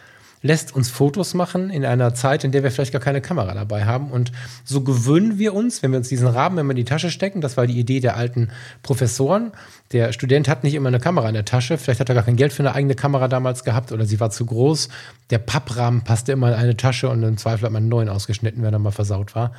[0.42, 3.84] lässt uns Fotos machen in einer Zeit, in der wir vielleicht gar keine Kamera dabei
[3.84, 4.10] haben.
[4.10, 4.32] Und
[4.64, 7.56] so gewöhnen wir uns, wenn wir uns diesen Rahmen immer in die Tasche stecken, das
[7.56, 8.50] war die Idee der alten
[8.82, 9.52] Professoren.
[9.92, 12.36] Der Student hat nicht immer eine Kamera in der Tasche, vielleicht hat er gar kein
[12.36, 14.88] Geld für eine eigene Kamera damals gehabt oder sie war zu groß.
[15.28, 18.62] Der Papprahmen passte immer in eine Tasche und im Zweifel hat man einen neuen ausgeschnitten,
[18.62, 19.52] wenn er mal versaut war.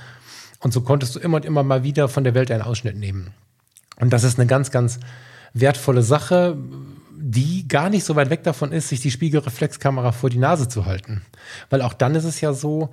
[0.62, 3.32] Und so konntest du immer und immer mal wieder von der Welt einen Ausschnitt nehmen.
[4.00, 5.00] Und das ist eine ganz, ganz
[5.54, 6.58] wertvolle Sache
[7.22, 10.86] die gar nicht so weit weg davon ist, sich die Spiegelreflexkamera vor die Nase zu
[10.86, 11.22] halten.
[11.70, 12.90] Weil auch dann ist es ja so,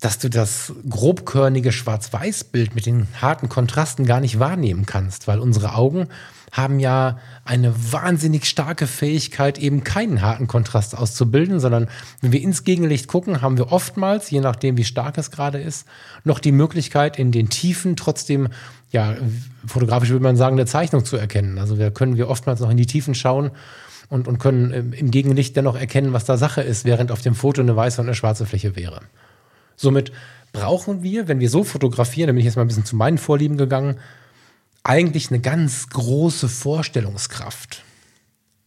[0.00, 5.74] dass du das grobkörnige Schwarz-Weiß-Bild mit den harten Kontrasten gar nicht wahrnehmen kannst, weil unsere
[5.74, 6.08] Augen
[6.54, 11.88] haben ja eine wahnsinnig starke Fähigkeit, eben keinen harten Kontrast auszubilden, sondern
[12.20, 15.84] wenn wir ins Gegenlicht gucken, haben wir oftmals, je nachdem wie stark es gerade ist,
[16.22, 18.50] noch die Möglichkeit, in den Tiefen trotzdem,
[18.92, 19.16] ja,
[19.66, 21.58] fotografisch würde man sagen, eine Zeichnung zu erkennen.
[21.58, 23.50] Also wir können wir oftmals noch in die Tiefen schauen
[24.08, 27.62] und, und können im Gegenlicht dennoch erkennen, was da Sache ist, während auf dem Foto
[27.62, 29.00] eine weiße und eine schwarze Fläche wäre.
[29.74, 30.12] Somit
[30.52, 33.18] brauchen wir, wenn wir so fotografieren, da bin ich jetzt mal ein bisschen zu meinen
[33.18, 33.96] Vorlieben gegangen,
[34.84, 37.82] eigentlich eine ganz große Vorstellungskraft.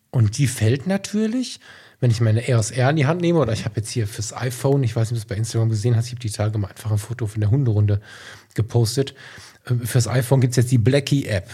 [0.10, 1.60] Und die fällt natürlich,
[2.00, 4.36] wenn ich meine EOS R in die Hand nehme, oder ich habe jetzt hier fürs
[4.36, 6.58] iPhone, ich weiß nicht, ob du es bei Instagram gesehen hast, ich habe die Tage
[6.58, 8.02] mal einfach ein Foto von der Hunderunde
[8.56, 9.14] gepostet.
[9.66, 11.50] Äh, fürs iPhone gibt es jetzt die Blackie-App.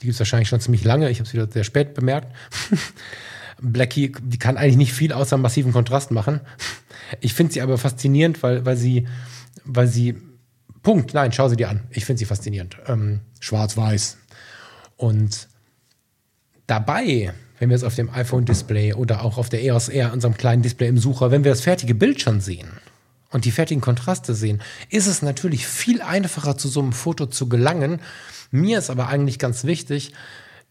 [0.00, 1.10] Die gibt es wahrscheinlich schon ziemlich lange.
[1.10, 2.34] Ich habe es wieder sehr spät bemerkt.
[3.60, 6.40] Blackie, die kann eigentlich nicht viel außer massiven Kontrast machen.
[7.20, 9.06] Ich finde sie aber faszinierend, weil, weil sie,
[9.64, 10.16] weil sie
[10.84, 11.14] Punkt.
[11.14, 11.80] Nein, schau sie dir an.
[11.90, 12.76] Ich finde sie faszinierend.
[12.86, 14.18] Ähm, Schwarz-Weiß.
[14.96, 15.48] Und
[16.68, 20.62] dabei, wenn wir es auf dem iPhone-Display oder auch auf der EOS R, unserem kleinen
[20.62, 22.68] Display im Sucher, wenn wir das fertige Bild schon sehen
[23.30, 27.48] und die fertigen Kontraste sehen, ist es natürlich viel einfacher, zu so einem Foto zu
[27.48, 28.00] gelangen.
[28.50, 30.12] Mir ist aber eigentlich ganz wichtig,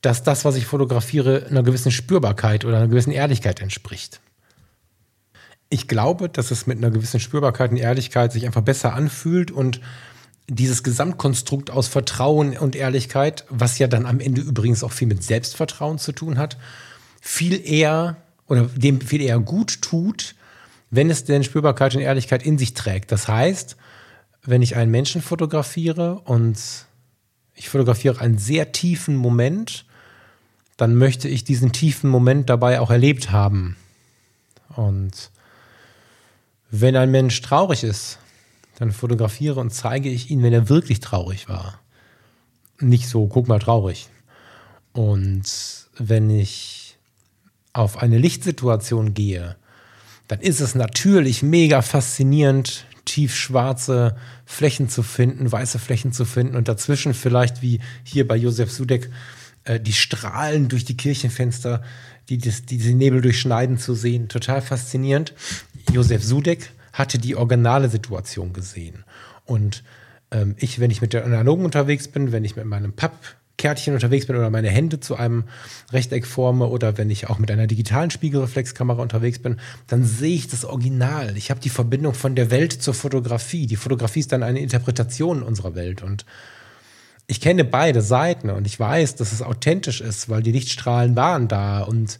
[0.01, 4.21] dass das, was ich fotografiere, einer gewissen Spürbarkeit oder einer gewissen Ehrlichkeit entspricht
[5.73, 9.81] ich glaube, dass es mit einer gewissen Spürbarkeit und Ehrlichkeit sich einfach besser anfühlt und
[10.47, 15.23] dieses Gesamtkonstrukt aus Vertrauen und Ehrlichkeit, was ja dann am Ende übrigens auch viel mit
[15.23, 16.57] Selbstvertrauen zu tun hat,
[17.19, 20.35] viel eher oder dem viel eher gut tut,
[20.91, 23.11] wenn es denn Spürbarkeit und Ehrlichkeit in sich trägt.
[23.11, 23.75] Das heißt,
[24.43, 26.59] wenn ich einen Menschen fotografiere und
[27.55, 29.85] ich fotografiere einen sehr tiefen Moment,
[30.77, 33.75] dann möchte ich diesen tiefen Moment dabei auch erlebt haben.
[34.75, 35.31] Und
[36.75, 38.17] wenn ein Mensch traurig ist,
[38.79, 41.79] dann fotografiere und zeige ich ihn, wenn er wirklich traurig war.
[42.79, 44.09] Nicht so, guck mal traurig.
[44.91, 45.43] Und
[45.99, 46.97] wenn ich
[47.73, 49.55] auf eine Lichtsituation gehe,
[50.27, 56.67] dann ist es natürlich mega faszinierend, tiefschwarze Flächen zu finden, weiße Flächen zu finden und
[56.67, 59.11] dazwischen vielleicht wie hier bei Josef Sudek
[59.65, 61.83] äh, die Strahlen durch die Kirchenfenster,
[62.29, 64.29] die, das, die diese Nebel durchschneiden zu sehen.
[64.29, 65.33] Total faszinierend.
[65.91, 69.03] Josef Sudek hatte die originale Situation gesehen.
[69.45, 69.83] Und
[70.31, 74.27] ähm, ich, wenn ich mit der Analogen unterwegs bin, wenn ich mit meinem Pappkärtchen unterwegs
[74.27, 75.45] bin oder meine Hände zu einem
[75.91, 79.57] Rechteck forme oder wenn ich auch mit einer digitalen Spiegelreflexkamera unterwegs bin,
[79.87, 81.35] dann sehe ich das Original.
[81.35, 83.67] Ich habe die Verbindung von der Welt zur Fotografie.
[83.67, 86.25] Die Fotografie ist dann eine Interpretation unserer Welt und
[87.27, 91.47] ich kenne beide Seiten und ich weiß, dass es authentisch ist, weil die Lichtstrahlen waren
[91.47, 92.19] da und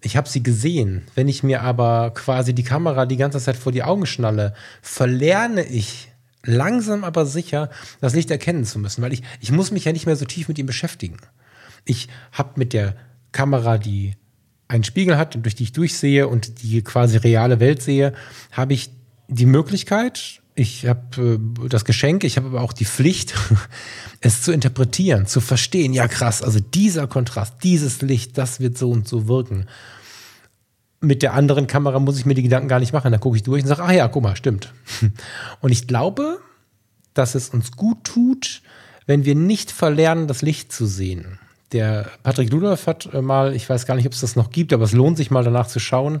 [0.00, 1.02] ich habe sie gesehen.
[1.14, 5.64] Wenn ich mir aber quasi die Kamera die ganze Zeit vor die Augen schnalle, verlerne
[5.64, 6.10] ich
[6.44, 10.06] langsam aber sicher, das Licht erkennen zu müssen, weil ich, ich muss mich ja nicht
[10.06, 11.16] mehr so tief mit ihm beschäftigen.
[11.84, 12.96] Ich habe mit der
[13.32, 14.14] Kamera, die
[14.68, 18.12] einen Spiegel hat, durch die ich durchsehe und die quasi reale Welt sehe,
[18.52, 18.90] habe ich
[19.28, 23.34] die Möglichkeit, ich habe äh, das Geschenk, ich habe aber auch die Pflicht,
[24.20, 25.92] es zu interpretieren, zu verstehen.
[25.92, 29.66] Ja, krass, also dieser Kontrast, dieses Licht, das wird so und so wirken
[31.04, 33.12] mit der anderen Kamera muss ich mir die Gedanken gar nicht machen.
[33.12, 34.72] Da gucke ich durch und sage, ach ja, guck mal, stimmt.
[35.60, 36.40] Und ich glaube,
[37.12, 38.62] dass es uns gut tut,
[39.06, 41.38] wenn wir nicht verlernen, das Licht zu sehen.
[41.72, 44.72] Der Patrick Ludolf hat äh, mal, ich weiß gar nicht, ob es das noch gibt,
[44.72, 46.20] aber es lohnt sich mal danach zu schauen,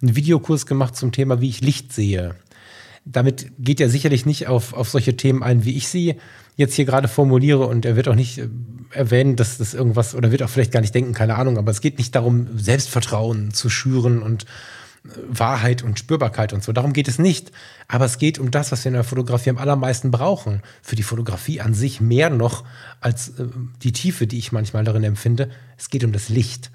[0.00, 2.36] einen Videokurs gemacht zum Thema, wie ich Licht sehe.
[3.04, 6.16] Damit geht er sicherlich nicht auf, auf solche Themen ein, wie ich sie
[6.56, 8.48] jetzt hier gerade formuliere und er wird auch nicht äh,
[8.92, 11.80] erwähnen, dass das irgendwas oder wird auch vielleicht gar nicht denken, keine Ahnung, aber es
[11.80, 14.44] geht nicht darum, Selbstvertrauen zu schüren und
[15.04, 16.72] äh, Wahrheit und Spürbarkeit und so.
[16.72, 17.50] Darum geht es nicht.
[17.88, 20.62] Aber es geht um das, was wir in der Fotografie am allermeisten brauchen.
[20.82, 22.64] Für die Fotografie an sich mehr noch
[23.00, 23.46] als äh,
[23.82, 25.48] die Tiefe, die ich manchmal darin empfinde.
[25.78, 26.70] Es geht um das Licht.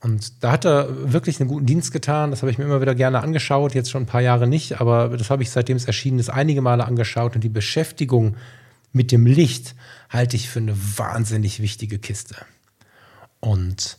[0.00, 2.30] Und da hat er wirklich einen guten Dienst getan.
[2.30, 5.16] Das habe ich mir immer wieder gerne angeschaut, jetzt schon ein paar Jahre nicht, aber
[5.16, 7.34] das habe ich seitdem es erschienen ist einige Male angeschaut.
[7.34, 8.36] Und die Beschäftigung
[8.92, 9.74] mit dem Licht
[10.08, 12.36] halte ich für eine wahnsinnig wichtige Kiste.
[13.40, 13.98] Und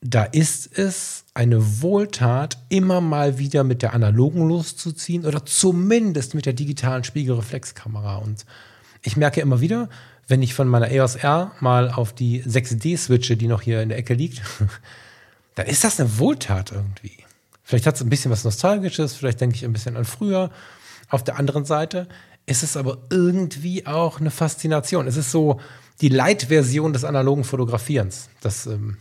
[0.00, 6.46] da ist es eine Wohltat, immer mal wieder mit der analogen loszuziehen oder zumindest mit
[6.46, 8.16] der digitalen Spiegelreflexkamera.
[8.16, 8.44] Und
[9.02, 9.88] ich merke immer wieder,
[10.28, 13.88] wenn ich von meiner EOS R mal auf die 6D switche, die noch hier in
[13.88, 14.42] der Ecke liegt,
[15.54, 17.16] dann ist das eine Wohltat irgendwie.
[17.64, 20.50] Vielleicht hat es ein bisschen was Nostalgisches, vielleicht denke ich ein bisschen an früher.
[21.08, 22.06] Auf der anderen Seite
[22.46, 25.06] ist es aber irgendwie auch eine Faszination.
[25.06, 25.60] Es ist so
[26.00, 28.28] die Light-Version des analogen Fotografierens.
[28.40, 28.98] Das, ähm,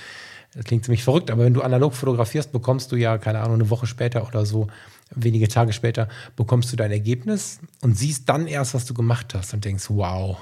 [0.54, 3.70] das klingt ziemlich verrückt, aber wenn du analog fotografierst, bekommst du ja, keine Ahnung, eine
[3.70, 4.68] Woche später oder so,
[5.14, 9.54] wenige Tage später, bekommst du dein Ergebnis und siehst dann erst, was du gemacht hast
[9.54, 10.36] und denkst, wow.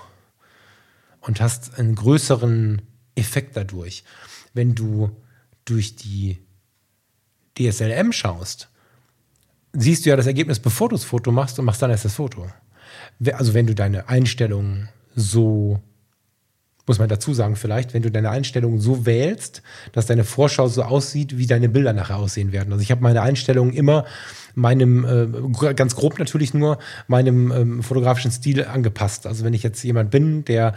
[1.26, 2.82] Und hast einen größeren
[3.14, 4.04] Effekt dadurch.
[4.52, 5.10] Wenn du
[5.64, 6.38] durch die
[7.58, 8.68] DSLM schaust,
[9.72, 12.14] siehst du ja das Ergebnis, bevor du das Foto machst und machst dann erst das
[12.14, 12.46] Foto.
[13.32, 15.80] Also wenn du deine Einstellungen so,
[16.86, 20.82] muss man dazu sagen vielleicht, wenn du deine Einstellungen so wählst, dass deine Vorschau so
[20.82, 22.72] aussieht, wie deine Bilder nachher aussehen werden.
[22.72, 24.04] Also ich habe meine Einstellungen immer
[24.54, 29.26] meinem, äh, ganz grob natürlich nur, meinem ähm, fotografischen Stil angepasst.
[29.26, 30.74] Also wenn ich jetzt jemand bin, der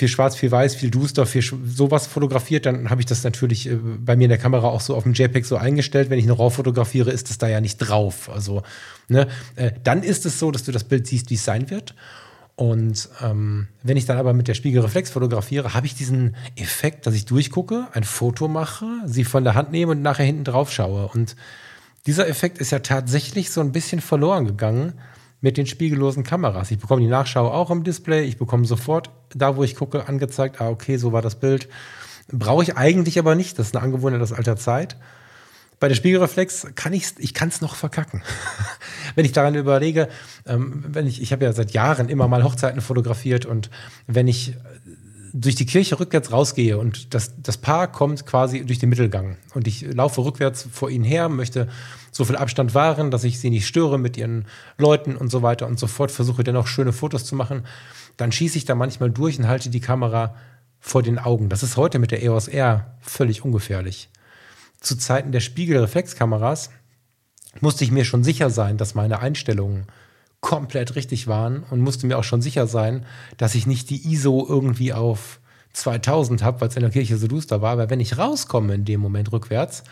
[0.00, 3.74] viel schwarz, viel weiß, viel duster, viel sowas fotografiert, dann habe ich das natürlich äh,
[3.74, 6.08] bei mir in der Kamera auch so auf dem JPEG so eingestellt.
[6.08, 8.30] Wenn ich eine RAW fotografiere, ist das da ja nicht drauf.
[8.30, 8.62] Also,
[9.08, 11.94] ne, äh, dann ist es so, dass du das Bild siehst, wie es sein wird.
[12.56, 17.14] Und ähm, wenn ich dann aber mit der Spiegelreflex fotografiere, habe ich diesen Effekt, dass
[17.14, 21.08] ich durchgucke, ein Foto mache, sie von der Hand nehme und nachher hinten drauf schaue.
[21.08, 21.36] Und
[22.06, 24.94] dieser Effekt ist ja tatsächlich so ein bisschen verloren gegangen
[25.40, 26.70] mit den spiegellosen Kameras.
[26.70, 28.24] Ich bekomme die Nachschau auch im Display.
[28.24, 31.68] Ich bekomme sofort da, wo ich gucke, angezeigt, ah, okay, so war das Bild.
[32.30, 33.58] Brauche ich eigentlich aber nicht.
[33.58, 34.96] Das ist eine Angewohnheit aus alter Zeit.
[35.80, 38.22] Bei der Spiegelreflex kann ich ich kann es noch verkacken.
[39.14, 40.08] wenn ich daran überlege,
[40.46, 43.70] ähm, wenn ich ich habe ja seit Jahren immer mal Hochzeiten fotografiert und
[44.06, 44.54] wenn ich
[45.32, 49.66] durch die Kirche rückwärts rausgehe und das, das Paar kommt quasi durch den Mittelgang und
[49.66, 51.68] ich laufe rückwärts vor ihnen her, möchte
[52.10, 54.46] so viel Abstand wahren, dass ich sie nicht störe mit ihren
[54.78, 57.64] Leuten und so weiter und so fort, versuche dann auch schöne Fotos zu machen,
[58.16, 60.34] dann schieße ich da manchmal durch und halte die Kamera
[60.80, 61.48] vor den Augen.
[61.48, 64.08] Das ist heute mit der EOS R völlig ungefährlich.
[64.80, 66.70] Zu Zeiten der Spiegelreflexkameras
[67.60, 69.86] musste ich mir schon sicher sein, dass meine Einstellungen
[70.40, 73.04] komplett richtig waren und musste mir auch schon sicher sein,
[73.36, 75.40] dass ich nicht die ISO irgendwie auf
[75.72, 77.72] 2000 habe, weil es in der Kirche so duster war.
[77.72, 79.84] Aber wenn ich rauskomme in dem Moment rückwärts,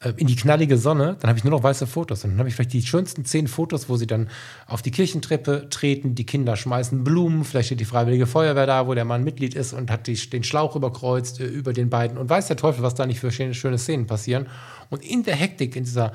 [0.00, 2.22] äh, in die knallige Sonne, dann habe ich nur noch weiße Fotos.
[2.22, 4.28] Und dann habe ich vielleicht die schönsten zehn Fotos, wo sie dann
[4.66, 8.94] auf die Kirchentreppe treten, die Kinder schmeißen Blumen, vielleicht steht die Freiwillige Feuerwehr da, wo
[8.94, 12.30] der Mann Mitglied ist und hat die, den Schlauch überkreuzt äh, über den beiden und
[12.30, 14.46] weiß der Teufel, was da nicht für schöne, schöne Szenen passieren.
[14.88, 16.12] Und in der Hektik, in dieser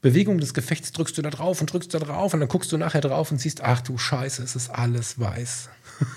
[0.00, 2.76] Bewegung des Gefechts drückst du da drauf und drückst da drauf und dann guckst du
[2.76, 5.70] nachher drauf und siehst, ach du Scheiße, es ist alles weiß.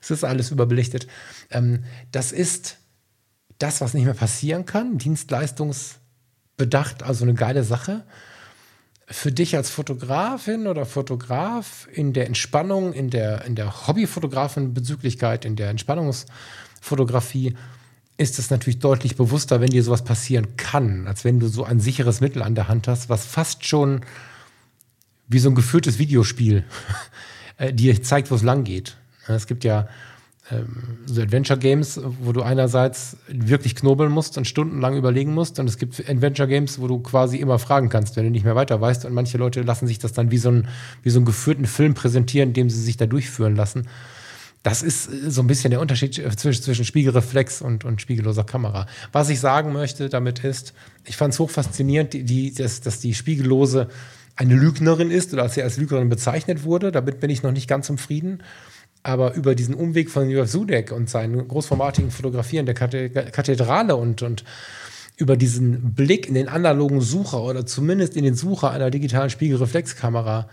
[0.00, 1.06] es ist alles überbelichtet.
[1.50, 2.78] Ähm, das ist
[3.58, 4.98] das, was nicht mehr passieren kann.
[4.98, 8.04] Dienstleistungsbedacht, also eine geile Sache.
[9.08, 15.54] Für dich als Fotografin oder Fotograf in der Entspannung, in der, in der Hobbyfotografin-Bezüglichkeit, in
[15.56, 17.56] der Entspannungsfotografie
[18.18, 21.80] ist es natürlich deutlich bewusster, wenn dir sowas passieren kann, als wenn du so ein
[21.80, 24.00] sicheres Mittel an der Hand hast, was fast schon
[25.28, 26.64] wie so ein geführtes Videospiel
[27.58, 28.96] äh, dir zeigt, wo es lang geht.
[29.28, 29.88] Es gibt ja
[30.50, 35.58] ähm, so Adventure Games, wo du einerseits wirklich knobeln musst und stundenlang überlegen musst.
[35.58, 38.54] Und es gibt Adventure Games, wo du quasi immer fragen kannst, wenn du nicht mehr
[38.54, 39.04] weiter weißt.
[39.04, 40.68] Und manche Leute lassen sich das dann wie so, ein,
[41.02, 43.88] wie so einen geführten Film präsentieren, indem sie sich da durchführen lassen.
[44.66, 48.42] Das ist äh, so ein bisschen der Unterschied äh, zwischen, zwischen Spiegelreflex und, und spiegelloser
[48.42, 48.86] Kamera.
[49.12, 52.98] Was ich sagen möchte damit ist, ich fand es hoch faszinierend, die, die, dass, dass
[52.98, 53.88] die spiegellose
[54.34, 56.90] eine Lügnerin ist oder als sie als Lügnerin bezeichnet wurde.
[56.90, 58.42] Damit bin ich noch nicht ganz zufrieden.
[59.04, 64.42] Aber über diesen Umweg von Jörg Sudek und seinen großformatigen Fotografieren der Kathedrale und, und
[65.16, 70.48] über diesen Blick in den analogen Sucher oder zumindest in den Sucher einer digitalen Spiegelreflexkamera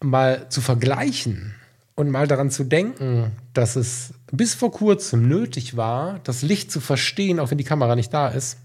[0.00, 1.54] mal zu vergleichen
[2.02, 6.80] und mal daran zu denken, dass es bis vor kurzem nötig war, das Licht zu
[6.80, 8.58] verstehen, auch wenn die Kamera nicht da ist,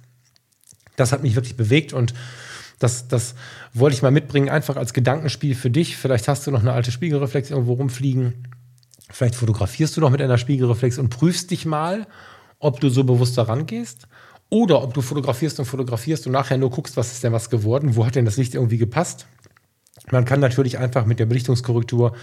[0.98, 2.14] das hat mich wirklich bewegt und
[2.80, 3.36] das, das
[3.74, 5.98] wollte ich mal mitbringen, einfach als Gedankenspiel für dich.
[5.98, 8.48] Vielleicht hast du noch eine alte Spiegelreflex irgendwo rumfliegen.
[9.10, 12.06] Vielleicht fotografierst du noch mit einer Spiegelreflex und prüfst dich mal,
[12.60, 14.08] ob du so bewusst daran gehst.
[14.50, 17.96] Oder ob du fotografierst und fotografierst und nachher nur guckst, was ist denn was geworden,
[17.96, 19.28] wo hat denn das Licht irgendwie gepasst.
[20.12, 22.16] Man kann natürlich einfach mit der Belichtungskorrektur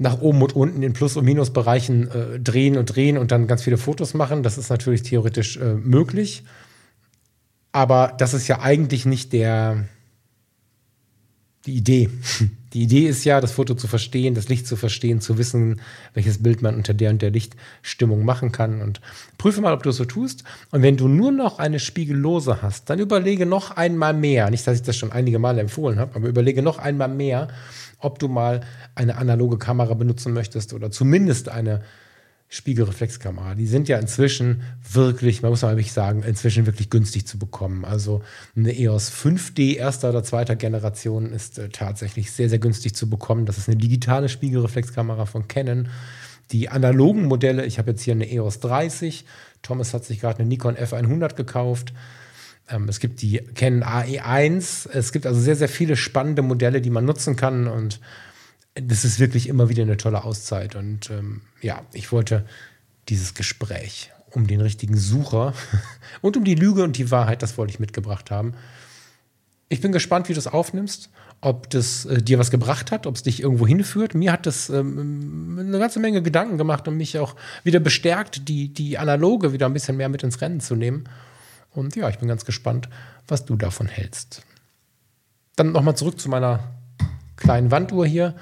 [0.00, 3.62] nach oben und unten in Plus- und Minusbereichen äh, drehen und drehen und dann ganz
[3.62, 4.42] viele Fotos machen.
[4.42, 6.42] Das ist natürlich theoretisch äh, möglich.
[7.70, 9.84] Aber das ist ja eigentlich nicht der,
[11.66, 12.08] die Idee.
[12.72, 15.80] Die Idee ist ja, das Foto zu verstehen, das Licht zu verstehen, zu wissen,
[16.14, 18.80] welches Bild man unter der und der Lichtstimmung machen kann.
[18.80, 19.00] Und
[19.38, 20.44] prüfe mal, ob du es so tust.
[20.70, 24.50] Und wenn du nur noch eine Spiegellose hast, dann überlege noch einmal mehr.
[24.50, 27.48] Nicht, dass ich das schon einige Male empfohlen habe, aber überlege noch einmal mehr,
[28.00, 28.60] ob du mal
[28.94, 31.82] eine analoge Kamera benutzen möchtest oder zumindest eine
[32.52, 33.54] Spiegelreflexkamera.
[33.54, 37.84] Die sind ja inzwischen wirklich, man muss mal wirklich sagen, inzwischen wirklich günstig zu bekommen.
[37.84, 38.22] Also
[38.56, 43.46] eine EOS 5D erster oder zweiter Generation ist äh, tatsächlich sehr, sehr günstig zu bekommen.
[43.46, 45.88] Das ist eine digitale Spiegelreflexkamera von Canon.
[46.50, 49.24] Die analogen Modelle, ich habe jetzt hier eine EOS 30.
[49.62, 51.92] Thomas hat sich gerade eine Nikon F100 gekauft.
[52.70, 54.88] Ähm, es gibt die Canon AE1.
[54.90, 58.00] Es gibt also sehr, sehr viele spannende Modelle, die man nutzen kann und
[58.74, 60.76] das ist wirklich immer wieder eine tolle Auszeit.
[60.76, 62.46] Und ähm, ja, ich wollte
[63.08, 65.54] dieses Gespräch um den richtigen Sucher
[66.20, 68.54] und um die Lüge und die Wahrheit, das wollte ich mitgebracht haben.
[69.68, 71.10] Ich bin gespannt, wie du es aufnimmst,
[71.40, 74.14] ob das äh, dir was gebracht hat, ob es dich irgendwo hinführt.
[74.14, 78.72] Mir hat das ähm, eine ganze Menge Gedanken gemacht und mich auch wieder bestärkt, die,
[78.72, 81.04] die Analoge wieder ein bisschen mehr mit ins Rennen zu nehmen.
[81.70, 82.88] Und ja, ich bin ganz gespannt,
[83.28, 84.42] was du davon hältst.
[85.56, 86.60] Dann nochmal zurück zu meiner
[87.36, 88.34] kleinen Wanduhr hier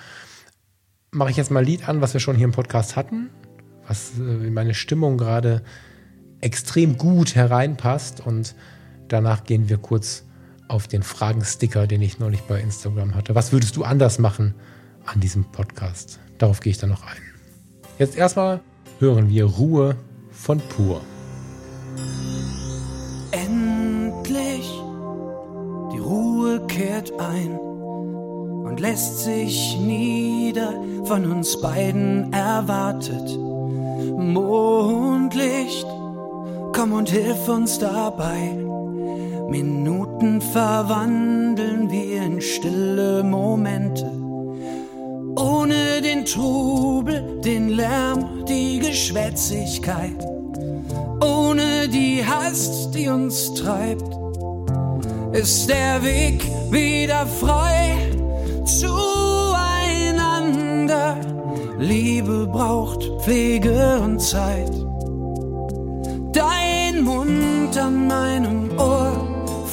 [1.11, 3.31] mache ich jetzt mal ein Lied an, was wir schon hier im Podcast hatten,
[3.87, 5.63] was äh, in meine Stimmung gerade
[6.41, 8.21] extrem gut hereinpasst.
[8.21, 8.55] Und
[9.09, 10.25] danach gehen wir kurz
[10.69, 13.35] auf den Fragensticker, den ich neulich bei Instagram hatte.
[13.35, 14.55] Was würdest du anders machen
[15.07, 16.21] an diesem Podcast?
[16.37, 17.23] Darauf gehe ich dann noch ein.
[17.99, 18.61] Jetzt erstmal
[19.01, 19.97] hören wir Ruhe
[20.31, 21.01] von Pur.
[26.49, 30.73] Ruhe kehrt ein und lässt sich nieder,
[31.05, 33.39] von uns beiden erwartet.
[34.17, 35.87] Mondlicht,
[36.73, 38.57] komm und hilf uns dabei.
[39.51, 44.11] Minuten verwandeln wir in stille Momente.
[45.37, 50.27] Ohne den Trubel, den Lärm, die Geschwätzigkeit.
[51.23, 54.28] Ohne die Hast, die uns treibt,
[55.33, 57.97] ist der Weg wieder frei
[58.65, 59.29] zueinander.
[61.79, 64.73] Liebe braucht Pflege und Zeit.
[66.33, 69.13] Dein Mund an meinem Ohr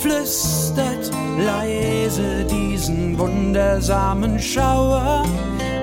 [0.01, 5.23] flüstert leise diesen wundersamen Schauer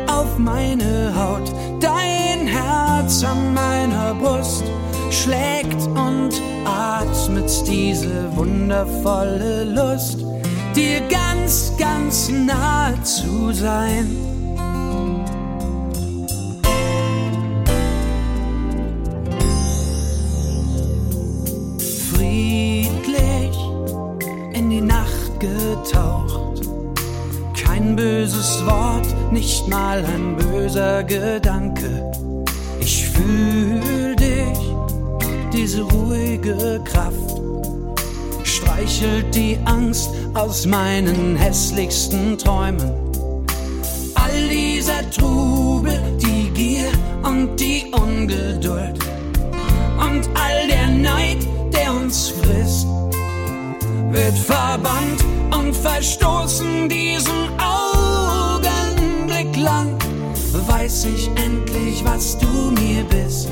[0.06, 1.52] auf meine Haut.
[1.80, 4.64] Dein Herz an meiner Brust
[5.12, 6.30] schlägt und
[6.64, 10.24] atmet diese wundervolle Lust,
[10.74, 14.16] dir ganz, ganz nahe zu sein.
[22.10, 23.58] Friedlich
[24.54, 26.66] in die Nacht getaucht,
[27.54, 32.10] kein böses Wort, nicht mal ein böser Gedanke.
[32.80, 33.91] Ich fühl dich,
[35.53, 37.40] diese ruhige Kraft
[38.44, 42.90] streichelt die Angst aus meinen hässlichsten Träumen.
[44.14, 46.90] All dieser Trubel, die Gier
[47.22, 48.98] und die Ungeduld
[49.98, 51.38] und all der Neid,
[51.72, 52.86] der uns frisst,
[54.11, 55.24] wird verbannt
[55.55, 59.98] und verstoßen diesen Augenblick lang.
[60.66, 63.48] Weiß ich endlich, was du mir bist.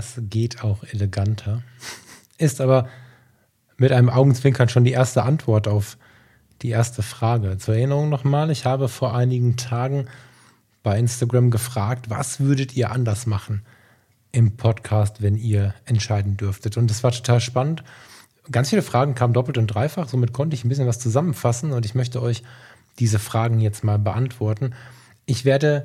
[0.00, 1.62] Das geht auch eleganter.
[2.38, 2.88] Ist aber
[3.76, 5.98] mit einem Augenzwinkern schon die erste Antwort auf
[6.62, 7.58] die erste Frage.
[7.58, 10.06] Zur Erinnerung nochmal, ich habe vor einigen Tagen
[10.82, 13.62] bei Instagram gefragt, was würdet ihr anders machen
[14.32, 16.78] im Podcast, wenn ihr entscheiden dürftet?
[16.78, 17.84] Und das war total spannend.
[18.50, 21.84] Ganz viele Fragen kamen doppelt und dreifach, somit konnte ich ein bisschen was zusammenfassen und
[21.84, 22.42] ich möchte euch
[22.98, 24.72] diese Fragen jetzt mal beantworten.
[25.26, 25.84] Ich werde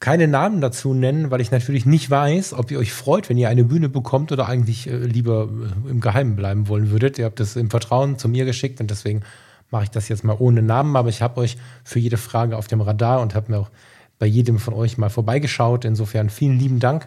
[0.00, 3.50] keine Namen dazu nennen, weil ich natürlich nicht weiß, ob ihr euch freut, wenn ihr
[3.50, 5.48] eine Bühne bekommt oder eigentlich äh, lieber
[5.86, 7.18] äh, im Geheimen bleiben wollen würdet.
[7.18, 9.22] Ihr habt das im Vertrauen zu mir geschickt und deswegen
[9.70, 12.66] mache ich das jetzt mal ohne Namen, aber ich habe euch für jede Frage auf
[12.66, 13.70] dem Radar und habe mir auch
[14.18, 15.84] bei jedem von euch mal vorbeigeschaut.
[15.84, 17.06] Insofern vielen lieben Dank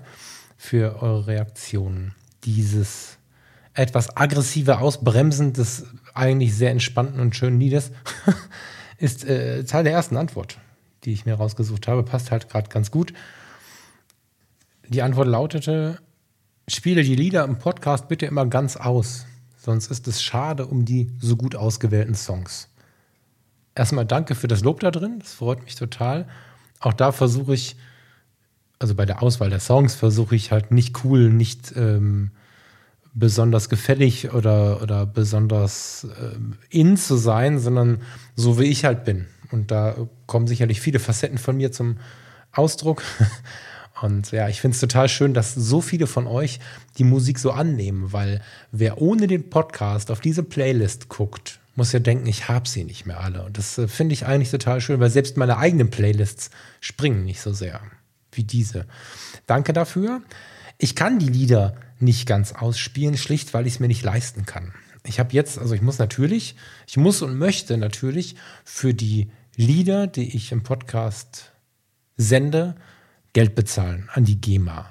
[0.56, 2.14] für eure Reaktionen.
[2.44, 3.18] Dieses
[3.74, 7.92] etwas aggressive Ausbremsen des eigentlich sehr entspannten und schönen Liedes
[8.98, 10.60] ist äh, Teil der ersten Antwort,
[11.06, 12.04] die ich mir rausgesucht habe.
[12.04, 13.14] Passt halt gerade ganz gut.
[14.88, 16.00] Die Antwort lautete:
[16.68, 19.26] Spiele die Lieder im Podcast bitte immer ganz aus,
[19.58, 22.70] sonst ist es schade um die so gut ausgewählten Songs.
[23.76, 26.28] Erstmal danke für das Lob da drin, das freut mich total.
[26.80, 27.76] Auch da versuche ich,
[28.78, 32.32] also bei der Auswahl der Songs versuche ich halt nicht cool, nicht ähm,
[33.14, 38.02] besonders gefällig oder, oder besonders ähm, in zu sein, sondern
[38.36, 39.28] so wie ich halt bin.
[39.54, 39.96] Und da
[40.26, 41.98] kommen sicherlich viele Facetten von mir zum
[42.52, 43.04] Ausdruck.
[44.02, 46.60] Und ja, ich finde es total schön, dass so viele von euch
[46.98, 48.42] die Musik so annehmen, weil
[48.72, 53.06] wer ohne den Podcast auf diese Playlist guckt, muss ja denken, ich habe sie nicht
[53.06, 53.44] mehr alle.
[53.44, 56.50] Und das äh, finde ich eigentlich total schön, weil selbst meine eigenen Playlists
[56.82, 57.80] springen nicht so sehr
[58.32, 58.88] wie diese.
[59.46, 60.22] Danke dafür.
[60.80, 64.74] Ich kann die Lieder nicht ganz ausspielen, schlicht weil ich es mir nicht leisten kann.
[65.06, 66.56] Ich habe jetzt, also ich muss natürlich,
[66.88, 71.52] ich muss und möchte natürlich für die Lieder, die ich im Podcast
[72.18, 72.76] sende,
[73.34, 74.90] Geld bezahlen an die GEMA.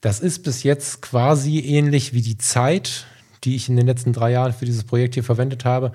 [0.00, 3.06] Das ist bis jetzt quasi ähnlich wie die Zeit,
[3.44, 5.92] die ich in den letzten drei Jahren für dieses Projekt hier verwendet habe.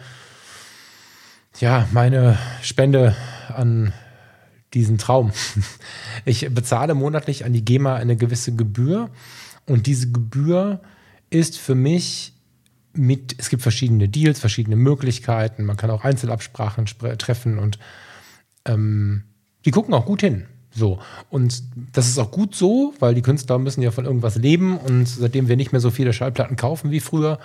[1.59, 3.15] Ja, meine Spende
[3.49, 3.93] an
[4.73, 5.31] diesen Traum.
[6.27, 9.11] Ich bezahle monatlich an die GEMA eine gewisse Gebühr
[9.67, 10.81] und diese Gebühr
[11.29, 12.34] ist für mich
[12.97, 16.85] mit, es gibt verschiedene Deals, verschiedene Möglichkeiten, man kann auch Einzelabsprachen
[17.17, 17.79] treffen und
[18.65, 19.23] ähm,
[19.65, 20.45] die gucken auch gut hin.
[20.71, 20.99] So.
[21.29, 25.07] Und das ist auch gut so, weil die Künstler müssen ja von irgendwas leben und
[25.07, 27.39] seitdem wir nicht mehr so viele Schallplatten kaufen wie früher,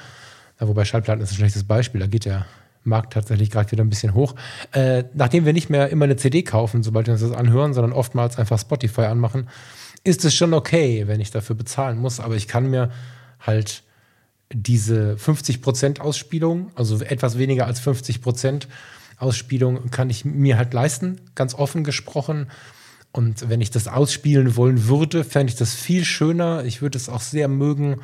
[0.60, 2.46] ja, wobei Schallplatten ist ein schlechtes Beispiel, da geht der
[2.82, 4.34] Markt tatsächlich gerade wieder ein bisschen hoch.
[4.72, 7.92] Äh, nachdem wir nicht mehr immer eine CD kaufen, sobald wir uns das anhören, sondern
[7.92, 9.48] oftmals einfach Spotify anmachen,
[10.02, 12.20] ist es schon okay, wenn ich dafür bezahlen muss.
[12.20, 12.90] Aber ich kann mir
[13.38, 13.82] halt
[14.52, 18.66] diese 50% Ausspielung, also etwas weniger als 50%
[19.18, 22.48] Ausspielung, kann ich mir halt leisten, ganz offen gesprochen.
[23.12, 26.64] Und wenn ich das ausspielen wollen würde, fände ich das viel schöner.
[26.64, 28.00] Ich würde es auch sehr mögen,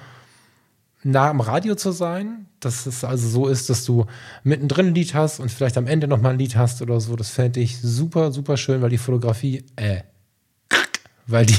[1.02, 2.46] nah am Radio zu sein.
[2.60, 4.06] Dass es also so ist, dass du
[4.42, 7.16] mittendrin ein Lied hast und vielleicht am Ende nochmal ein Lied hast oder so.
[7.16, 10.00] Das fände ich super, super schön, weil die Fotografie, äh,
[11.26, 11.58] weil die,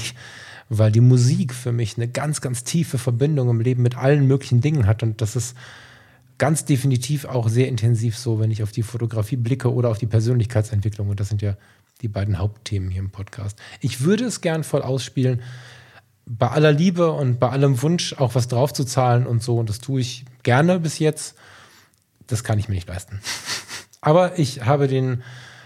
[0.69, 4.61] weil die Musik für mich eine ganz, ganz tiefe Verbindung im Leben mit allen möglichen
[4.61, 5.03] Dingen hat.
[5.03, 5.55] Und das ist
[6.37, 10.07] ganz definitiv auch sehr intensiv so, wenn ich auf die Fotografie blicke oder auf die
[10.07, 11.09] Persönlichkeitsentwicklung.
[11.09, 11.55] Und das sind ja
[12.01, 13.57] die beiden Hauptthemen hier im Podcast.
[13.81, 15.41] Ich würde es gern voll ausspielen,
[16.27, 19.57] bei aller Liebe und bei allem Wunsch auch was draufzuzahlen und so.
[19.57, 21.35] Und das tue ich gerne bis jetzt.
[22.27, 23.21] Das kann ich mir nicht leisten.
[24.01, 25.23] Aber ich habe den,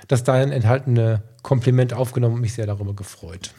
[0.08, 3.54] das darin enthaltene Kompliment aufgenommen und mich sehr darüber gefreut.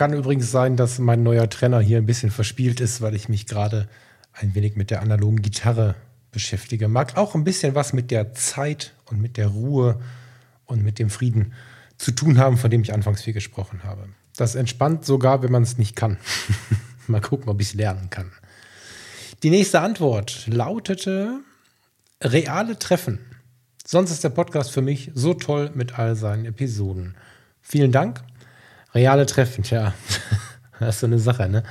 [0.00, 3.46] Kann übrigens sein, dass mein neuer Trainer hier ein bisschen verspielt ist, weil ich mich
[3.46, 3.86] gerade
[4.32, 5.94] ein wenig mit der analogen Gitarre
[6.32, 6.88] beschäftige.
[6.88, 10.00] Mag auch ein bisschen was mit der Zeit und mit der Ruhe
[10.64, 11.52] und mit dem Frieden
[11.98, 14.08] zu tun haben, von dem ich anfangs viel gesprochen habe.
[14.36, 16.16] Das entspannt sogar, wenn man es nicht kann.
[17.06, 18.32] Mal gucken, ob ich es lernen kann.
[19.42, 21.40] Die nächste Antwort lautete
[22.24, 23.18] reale Treffen.
[23.86, 27.16] Sonst ist der Podcast für mich so toll mit all seinen Episoden.
[27.60, 28.22] Vielen Dank.
[28.94, 29.94] Reale Treffen, tja,
[30.80, 31.62] das ist so eine Sache, ne?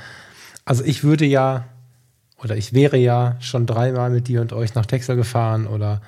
[0.64, 1.64] Also ich würde ja,
[2.42, 6.00] oder ich wäre ja schon dreimal mit dir und euch nach Texel gefahren oder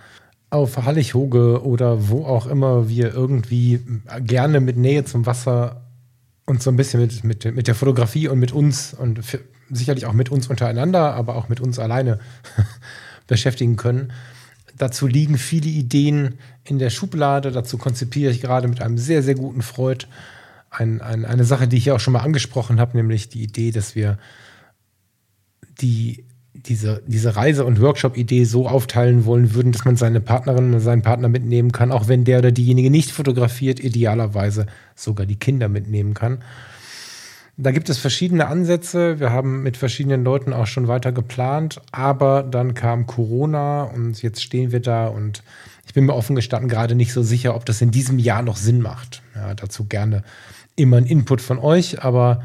[0.50, 3.80] auf Hallig-Hoge oder wo auch immer wir irgendwie
[4.20, 5.82] gerne mit Nähe zum Wasser
[6.44, 9.20] und so ein bisschen mit, mit, mit der Fotografie und mit uns und
[9.70, 12.18] sicherlich auch mit uns untereinander, aber auch mit uns alleine
[13.26, 14.12] beschäftigen können.
[14.76, 17.52] Dazu liegen viele Ideen in der Schublade.
[17.52, 20.06] Dazu konzipiere ich gerade mit einem sehr, sehr guten Freund
[20.72, 23.70] ein, ein, eine Sache, die ich ja auch schon mal angesprochen habe, nämlich die Idee,
[23.70, 24.18] dass wir
[25.80, 31.02] die diese, diese Reise- und Workshop-Idee so aufteilen wollen würden, dass man seine Partnerin seinen
[31.02, 36.14] Partner mitnehmen kann, auch wenn der oder diejenige nicht fotografiert, idealerweise sogar die Kinder mitnehmen
[36.14, 36.44] kann.
[37.56, 39.18] Da gibt es verschiedene Ansätze.
[39.18, 44.42] Wir haben mit verschiedenen Leuten auch schon weiter geplant, aber dann kam Corona und jetzt
[44.42, 45.42] stehen wir da und
[45.86, 48.56] ich bin mir offen gestanden gerade nicht so sicher, ob das in diesem Jahr noch
[48.56, 49.22] Sinn macht.
[49.34, 50.22] Ja, dazu gerne
[50.76, 52.42] immer ein Input von euch, aber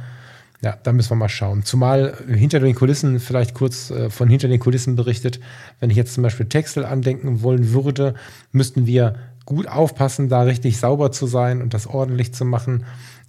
[0.62, 1.64] ja, da müssen wir mal schauen.
[1.64, 5.40] Zumal hinter den Kulissen, vielleicht kurz äh, von hinter den Kulissen berichtet,
[5.80, 8.16] wenn ich jetzt zum Beispiel Texel andenken wollen würde,
[8.52, 9.16] müssten wir
[9.46, 12.86] gut aufpassen, da richtig sauber zu sein und das ordentlich zu machen.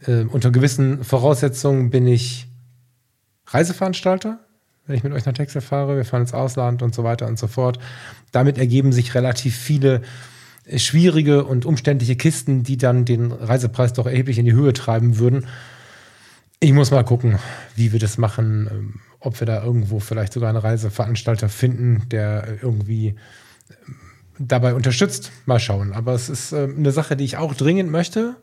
[0.06, 2.46] Äh, unter gewissen Voraussetzungen bin ich
[3.46, 4.40] Reiseveranstalter,
[4.86, 5.96] wenn ich mit euch nach Texel fahre.
[5.96, 7.78] Wir fahren ins Ausland und so weiter und so fort.
[8.32, 10.00] Damit ergeben sich relativ viele äh,
[10.76, 15.46] schwierige und umständliche Kisten, die dann den Reisepreis doch erheblich in die Höhe treiben würden.
[16.60, 17.38] Ich muss mal gucken,
[17.76, 22.58] wie wir das machen, ähm, ob wir da irgendwo vielleicht sogar einen Reiseveranstalter finden, der
[22.62, 23.14] irgendwie
[23.70, 23.94] ähm,
[24.38, 25.30] dabei unterstützt.
[25.46, 25.92] Mal schauen.
[25.92, 28.36] Aber es ist ähm, eine Sache, die ich auch dringend möchte,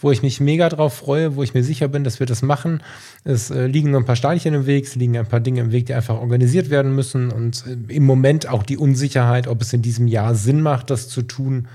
[0.00, 2.82] wo ich mich mega drauf freue, wo ich mir sicher bin, dass wir das machen.
[3.24, 5.72] Es äh, liegen noch ein paar Steinchen im Weg, es liegen ein paar Dinge im
[5.72, 7.30] Weg, die einfach organisiert werden müssen.
[7.30, 11.08] Und äh, im Moment auch die Unsicherheit, ob es in diesem Jahr Sinn macht, das
[11.08, 11.68] zu tun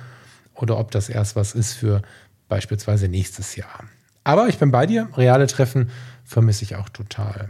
[0.56, 2.02] oder ob das erst was ist für
[2.48, 3.84] beispielsweise nächstes Jahr.
[4.24, 5.10] Aber ich bin bei dir.
[5.16, 5.90] Reale Treffen
[6.24, 7.50] vermisse ich auch total.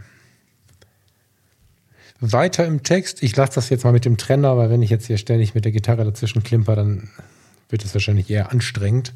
[2.20, 3.22] Weiter im Text.
[3.22, 5.64] Ich lasse das jetzt mal mit dem Trenner, weil wenn ich jetzt hier ständig mit
[5.64, 7.10] der Gitarre dazwischen klimper, dann
[7.68, 9.12] wird es wahrscheinlich eher anstrengend.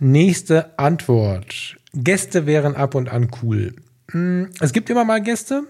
[0.00, 1.76] Nächste Antwort.
[1.94, 3.74] Gäste wären ab und an cool.
[4.10, 5.62] Hm, es gibt immer mal Gäste,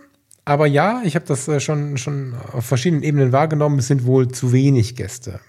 [0.44, 3.78] aber ja, ich habe das äh, schon, schon auf verschiedenen Ebenen wahrgenommen.
[3.78, 5.40] Es sind wohl zu wenig Gäste.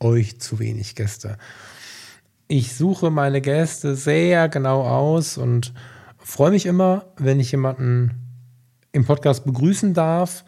[0.00, 1.38] Euch zu wenig Gäste
[2.52, 5.72] ich suche meine Gäste sehr genau aus und
[6.18, 8.10] freue mich immer, wenn ich jemanden
[8.92, 10.44] im Podcast begrüßen darf.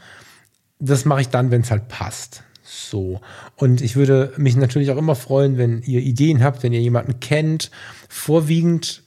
[0.78, 2.45] Das mache ich dann, wenn es halt passt.
[2.65, 3.21] So.
[3.57, 7.21] Und ich würde mich natürlich auch immer freuen, wenn ihr Ideen habt, wenn ihr jemanden
[7.21, 7.71] kennt.
[8.09, 9.03] Vorwiegend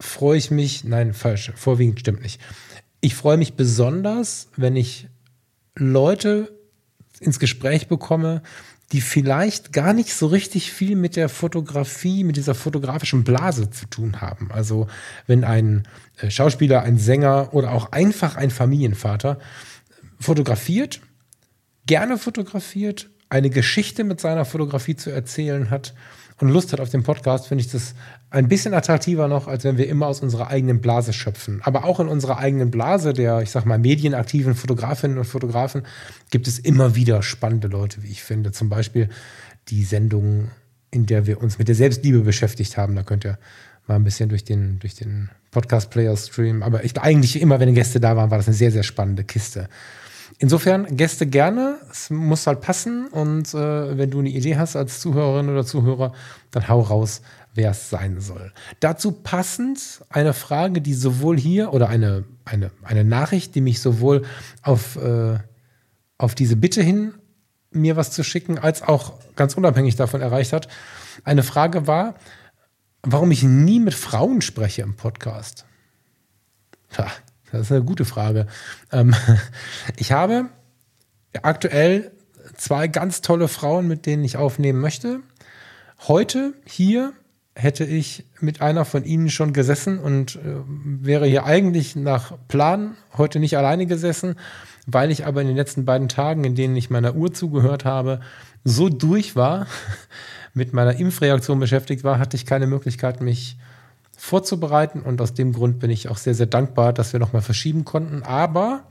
[0.00, 2.40] freue ich mich, nein, falsch, vorwiegend stimmt nicht.
[3.02, 5.08] Ich freue mich besonders, wenn ich
[5.74, 6.56] Leute
[7.20, 8.42] ins Gespräch bekomme,
[8.92, 13.86] die vielleicht gar nicht so richtig viel mit der Fotografie, mit dieser fotografischen Blase zu
[13.86, 14.50] tun haben.
[14.50, 14.86] Also
[15.26, 15.84] wenn ein
[16.18, 19.38] äh, Schauspieler, ein Sänger oder auch einfach ein Familienvater
[20.18, 21.00] fotografiert,
[21.86, 25.94] gerne fotografiert, eine Geschichte mit seiner Fotografie zu erzählen hat
[26.42, 27.94] und Lust hat auf den Podcast, finde ich das
[28.30, 31.60] ein bisschen attraktiver noch, als wenn wir immer aus unserer eigenen Blase schöpfen.
[31.62, 35.82] Aber auch in unserer eigenen Blase der, ich sag mal, medienaktiven Fotografinnen und Fotografen
[36.30, 38.50] gibt es immer wieder spannende Leute, wie ich finde.
[38.50, 39.08] Zum Beispiel
[39.68, 40.50] die Sendung,
[40.90, 42.96] in der wir uns mit der Selbstliebe beschäftigt haben.
[42.96, 43.38] Da könnt ihr
[43.86, 46.64] mal ein bisschen durch den, durch den Podcast-Player streamen.
[46.64, 49.68] Aber ich, eigentlich immer, wenn Gäste da waren, war das eine sehr, sehr spannende Kiste.
[50.42, 54.98] Insofern Gäste gerne, es muss halt passen und äh, wenn du eine Idee hast als
[54.98, 56.12] Zuhörerin oder Zuhörer,
[56.50, 57.22] dann hau raus,
[57.54, 58.52] wer es sein soll.
[58.80, 64.24] Dazu passend eine Frage, die sowohl hier oder eine, eine, eine Nachricht, die mich sowohl
[64.62, 65.38] auf, äh,
[66.18, 67.14] auf diese Bitte hin,
[67.70, 70.66] mir was zu schicken, als auch ganz unabhängig davon erreicht hat.
[71.22, 72.16] Eine Frage war,
[73.04, 75.66] warum ich nie mit Frauen spreche im Podcast.
[76.98, 77.06] Ha,
[77.52, 78.46] das ist eine gute Frage.
[78.90, 79.14] Ähm,
[79.96, 80.46] ich habe
[81.42, 82.10] aktuell
[82.56, 85.20] zwei ganz tolle Frauen, mit denen ich aufnehmen möchte.
[86.08, 87.12] Heute hier
[87.54, 92.96] hätte ich mit einer von ihnen schon gesessen und äh, wäre hier eigentlich nach Plan
[93.16, 94.36] heute nicht alleine gesessen,
[94.86, 98.20] weil ich aber in den letzten beiden Tagen, in denen ich meiner Uhr zugehört habe,
[98.64, 99.66] so durch war,
[100.54, 103.58] mit meiner Impfreaktion beschäftigt war, hatte ich keine Möglichkeit, mich
[104.22, 105.02] vorzubereiten.
[105.02, 108.22] Und aus dem Grund bin ich auch sehr, sehr dankbar, dass wir nochmal verschieben konnten.
[108.22, 108.84] Aber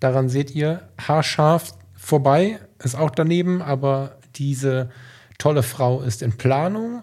[0.00, 4.90] daran seht ihr, haarscharf vorbei, ist auch daneben, aber diese
[5.38, 7.02] tolle Frau ist in Planung.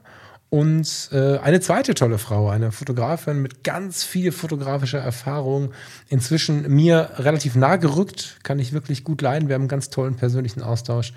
[0.51, 5.71] Und äh, eine zweite tolle Frau, eine Fotografin mit ganz viel fotografischer Erfahrung,
[6.09, 9.49] inzwischen mir relativ nah gerückt, kann ich wirklich gut leiden.
[9.49, 11.11] Wir haben einen ganz tollen persönlichen Austausch.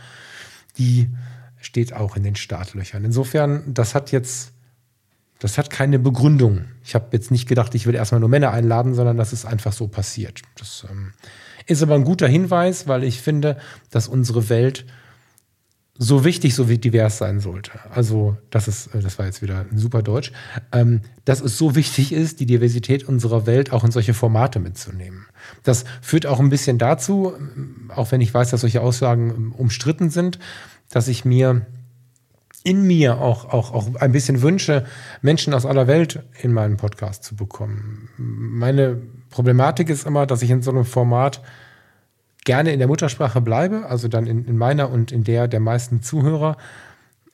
[0.79, 1.11] Die
[1.61, 3.05] steht auch in den Startlöchern.
[3.05, 4.53] Insofern, das hat jetzt,
[5.39, 6.64] das hat keine Begründung.
[6.84, 9.72] Ich habe jetzt nicht gedacht, ich will erstmal nur Männer einladen, sondern das ist einfach
[9.72, 10.43] so passiert.
[10.59, 11.12] Das ähm,
[11.66, 13.57] ist aber ein guter Hinweis, weil ich finde,
[13.91, 14.87] dass unsere Welt
[15.99, 17.72] so wichtig, so wie divers sein sollte.
[17.91, 20.32] Also, das ist, äh, das war jetzt wieder ein super Deutsch,
[20.72, 25.26] ähm, dass es so wichtig ist, die Diversität unserer Welt auch in solche Formate mitzunehmen.
[25.62, 27.32] Das führt auch ein bisschen dazu,
[27.89, 30.39] auch wenn ich weiß, dass solche Aussagen ähm, umstritten sind,
[30.91, 31.66] dass ich mir
[32.67, 34.85] in mir auch, auch, auch ein bisschen wünsche,
[35.23, 38.09] Menschen aus aller Welt in meinen Podcast zu bekommen.
[38.17, 39.01] Meine
[39.31, 41.43] Problematik ist immer, dass ich in so einem Format
[42.45, 46.03] gerne in der Muttersprache bleibe, also dann in, in meiner und in der der meisten
[46.03, 46.57] Zuhörer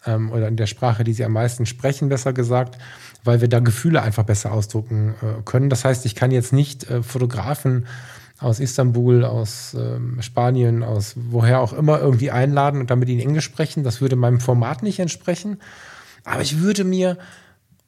[0.04, 2.76] ähm, oder in der Sprache, die sie am meisten sprechen, besser gesagt,
[3.24, 5.70] weil wir da Gefühle einfach besser ausdrucken äh, können.
[5.70, 7.86] Das heißt, ich kann jetzt nicht äh, Fotografen
[8.38, 13.44] aus Istanbul, aus ähm, Spanien, aus woher auch immer irgendwie einladen und damit in Englisch
[13.44, 13.84] sprechen.
[13.84, 15.58] Das würde meinem Format nicht entsprechen.
[16.24, 17.18] Aber ich würde mir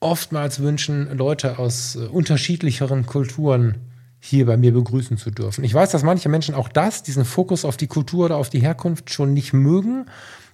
[0.01, 3.77] oftmals wünschen, Leute aus äh, unterschiedlicheren Kulturen
[4.21, 5.65] hier bei mir begrüßen zu dürfen.
[5.65, 8.61] Ich weiß, dass manche Menschen auch das, diesen Fokus auf die Kultur oder auf die
[8.61, 10.07] Herkunft schon nicht mögen.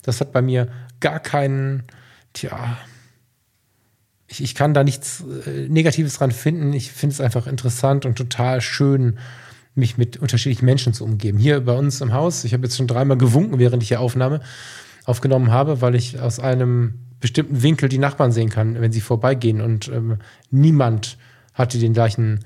[0.03, 0.69] Das hat bei mir
[0.99, 1.85] gar keinen,
[2.33, 2.79] tja,
[4.27, 6.73] ich, ich kann da nichts äh, Negatives dran finden.
[6.73, 9.19] Ich finde es einfach interessant und total schön,
[9.75, 11.39] mich mit unterschiedlichen Menschen zu umgeben.
[11.39, 14.41] Hier bei uns im Haus, ich habe jetzt schon dreimal gewunken, während ich die Aufnahme
[15.05, 19.61] aufgenommen habe, weil ich aus einem bestimmten Winkel die Nachbarn sehen kann, wenn sie vorbeigehen
[19.61, 20.19] und ähm,
[20.51, 21.19] niemand
[21.55, 22.41] hatte den gleichen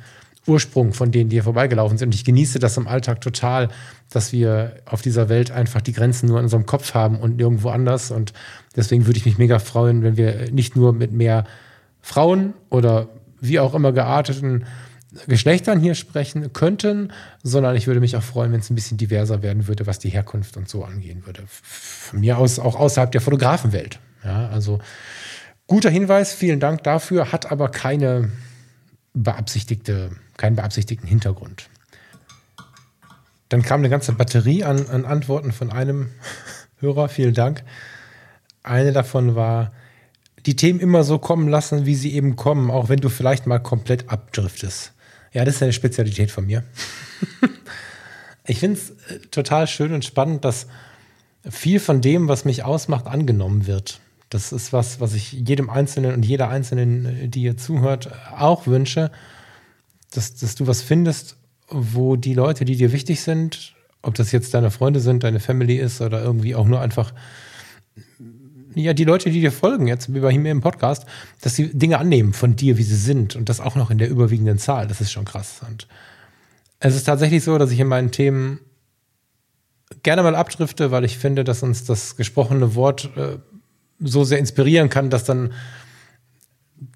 [0.46, 2.08] Ursprung von denen, die hier vorbeigelaufen sind.
[2.08, 3.68] Und ich genieße das im Alltag total,
[4.10, 7.70] dass wir auf dieser Welt einfach die Grenzen nur in unserem Kopf haben und nirgendwo
[7.70, 8.10] anders.
[8.10, 8.32] Und
[8.76, 11.44] deswegen würde ich mich mega freuen, wenn wir nicht nur mit mehr
[12.02, 13.08] Frauen oder
[13.40, 14.64] wie auch immer gearteten
[15.26, 17.12] Geschlechtern hier sprechen könnten,
[17.42, 20.10] sondern ich würde mich auch freuen, wenn es ein bisschen diverser werden würde, was die
[20.10, 21.42] Herkunft und so angehen würde.
[21.46, 23.98] Von mir aus auch außerhalb der Fotografenwelt.
[24.24, 24.80] Ja, also
[25.66, 28.30] guter Hinweis, vielen Dank dafür, hat aber keine
[29.12, 31.68] beabsichtigte keinen beabsichtigten Hintergrund.
[33.48, 36.10] Dann kam eine ganze Batterie an, an Antworten von einem
[36.80, 37.62] Hörer, vielen Dank.
[38.62, 39.72] Eine davon war,
[40.46, 43.60] die Themen immer so kommen lassen, wie sie eben kommen, auch wenn du vielleicht mal
[43.60, 44.93] komplett abdriftest.
[45.34, 46.64] Ja, das ist eine Spezialität von mir.
[48.46, 50.66] ich finde es äh, total schön und spannend, dass
[51.48, 54.00] viel von dem, was mich ausmacht, angenommen wird.
[54.30, 58.66] Das ist was, was ich jedem Einzelnen und jeder Einzelnen, äh, die hier zuhört, auch
[58.66, 59.10] wünsche
[60.14, 61.36] dass, dass du was findest,
[61.68, 65.76] wo die Leute, die dir wichtig sind, ob das jetzt deine Freunde sind, deine Family
[65.76, 67.12] ist oder irgendwie auch nur einfach,
[68.74, 71.06] ja, die Leute, die dir folgen, jetzt wie bei mir im Podcast,
[71.40, 74.08] dass sie Dinge annehmen von dir, wie sie sind und das auch noch in der
[74.08, 74.88] überwiegenden Zahl.
[74.88, 75.60] Das ist schon krass.
[75.68, 75.88] Und
[76.80, 78.60] es ist tatsächlich so, dass ich in meinen Themen
[80.02, 83.38] gerne mal abdrifte, weil ich finde, dass uns das gesprochene Wort äh,
[84.00, 85.52] so sehr inspirieren kann, dass dann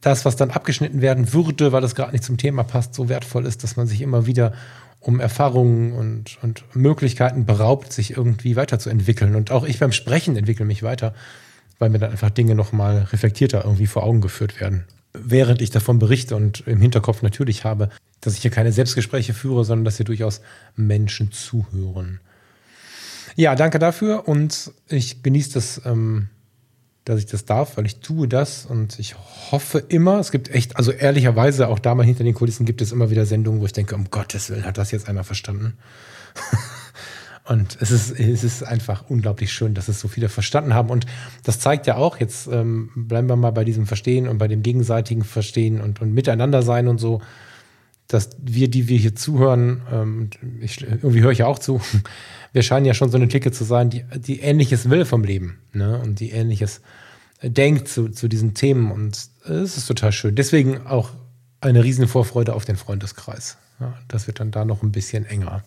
[0.00, 3.46] das, was dann abgeschnitten werden würde, weil es gerade nicht zum Thema passt, so wertvoll
[3.46, 4.52] ist, dass man sich immer wieder
[5.00, 9.36] um Erfahrungen und, und Möglichkeiten beraubt, sich irgendwie weiterzuentwickeln.
[9.36, 11.14] Und auch ich beim Sprechen entwickle mich weiter,
[11.78, 14.84] weil mir dann einfach Dinge nochmal reflektierter irgendwie vor Augen geführt werden.
[15.12, 17.88] Während ich davon berichte und im Hinterkopf natürlich habe,
[18.20, 20.40] dass ich hier keine Selbstgespräche führe, sondern dass hier durchaus
[20.76, 22.20] Menschen zuhören.
[23.36, 26.28] Ja, danke dafür und ich genieße das ähm,
[27.08, 29.14] dass ich das darf, weil ich tue das und ich
[29.50, 32.92] hoffe immer, es gibt echt, also ehrlicherweise auch da mal hinter den Kulissen gibt es
[32.92, 35.78] immer wieder Sendungen, wo ich denke, um Gottes Willen hat das jetzt einer verstanden.
[37.48, 41.06] und es ist, es ist einfach unglaublich schön, dass es so viele verstanden haben und
[41.44, 44.62] das zeigt ja auch, jetzt ähm, bleiben wir mal bei diesem Verstehen und bei dem
[44.62, 47.22] gegenseitigen Verstehen und, und Miteinander sein und so,
[48.06, 50.30] dass wir, die wir hier zuhören, ähm,
[50.60, 51.80] ich, irgendwie höre ich ja auch zu,
[52.52, 55.58] wir scheinen ja schon so eine Clique zu sein, die, die Ähnliches will vom Leben
[55.72, 56.00] ne?
[56.00, 56.80] und die Ähnliches
[57.42, 58.90] denkt zu, zu diesen Themen.
[58.90, 60.34] Und es ist total schön.
[60.34, 61.10] Deswegen auch
[61.60, 63.58] eine riesen Vorfreude auf den Freundeskreis.
[63.80, 65.62] Ja, das wird dann da noch ein bisschen enger.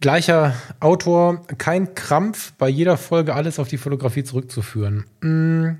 [0.00, 5.04] Gleicher Autor, kein Krampf, bei jeder Folge alles auf die Fotografie zurückzuführen.
[5.20, 5.78] Hm.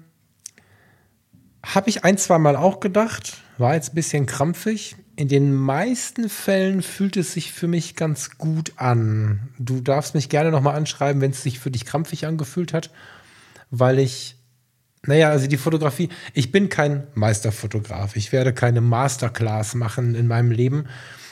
[1.62, 4.96] Habe ich ein, zwei Mal auch gedacht, war jetzt ein bisschen krampfig.
[5.16, 9.48] In den meisten Fällen fühlt es sich für mich ganz gut an.
[9.58, 12.90] Du darfst mich gerne nochmal anschreiben, wenn es sich für dich krampfig angefühlt hat,
[13.70, 14.36] weil ich,
[15.06, 18.14] naja, also die Fotografie, ich bin kein Meisterfotograf.
[18.14, 20.86] Ich werde keine Masterclass machen in meinem Leben.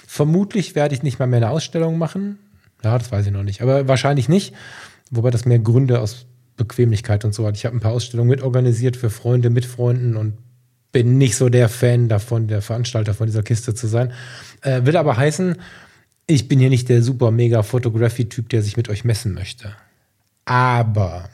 [0.06, 2.38] Vermutlich werde ich nicht mal mehr eine Ausstellung machen.
[2.84, 3.62] Ja, das weiß ich noch nicht.
[3.62, 4.54] Aber wahrscheinlich nicht.
[5.10, 6.26] Wobei das mehr Gründe aus
[6.56, 7.56] Bequemlichkeit und so hat.
[7.56, 10.34] Ich habe ein paar Ausstellungen mitorganisiert für Freunde, mit Freunden und
[10.92, 14.12] bin nicht so der Fan davon, der Veranstalter von dieser Kiste zu sein.
[14.60, 15.56] Äh, will aber heißen,
[16.26, 19.74] ich bin hier nicht der super mega Fotografie-Typ, der sich mit euch messen möchte.
[20.44, 21.28] Aber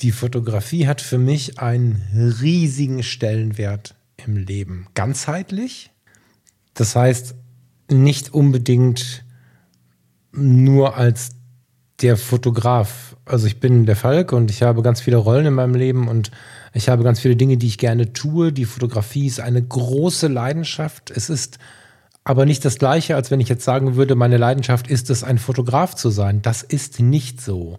[0.00, 2.02] die Fotografie hat für mich einen
[2.40, 4.88] riesigen Stellenwert im Leben.
[4.94, 5.90] Ganzheitlich.
[6.74, 7.36] Das heißt,
[7.90, 9.23] nicht unbedingt
[10.34, 11.30] nur als
[12.02, 13.16] der Fotograf.
[13.24, 16.30] Also ich bin der Falk und ich habe ganz viele Rollen in meinem Leben und
[16.72, 18.52] ich habe ganz viele Dinge, die ich gerne tue.
[18.52, 21.10] Die Fotografie ist eine große Leidenschaft.
[21.10, 21.58] Es ist
[22.24, 25.38] aber nicht das gleiche, als wenn ich jetzt sagen würde, meine Leidenschaft ist es, ein
[25.38, 26.42] Fotograf zu sein.
[26.42, 27.78] Das ist nicht so.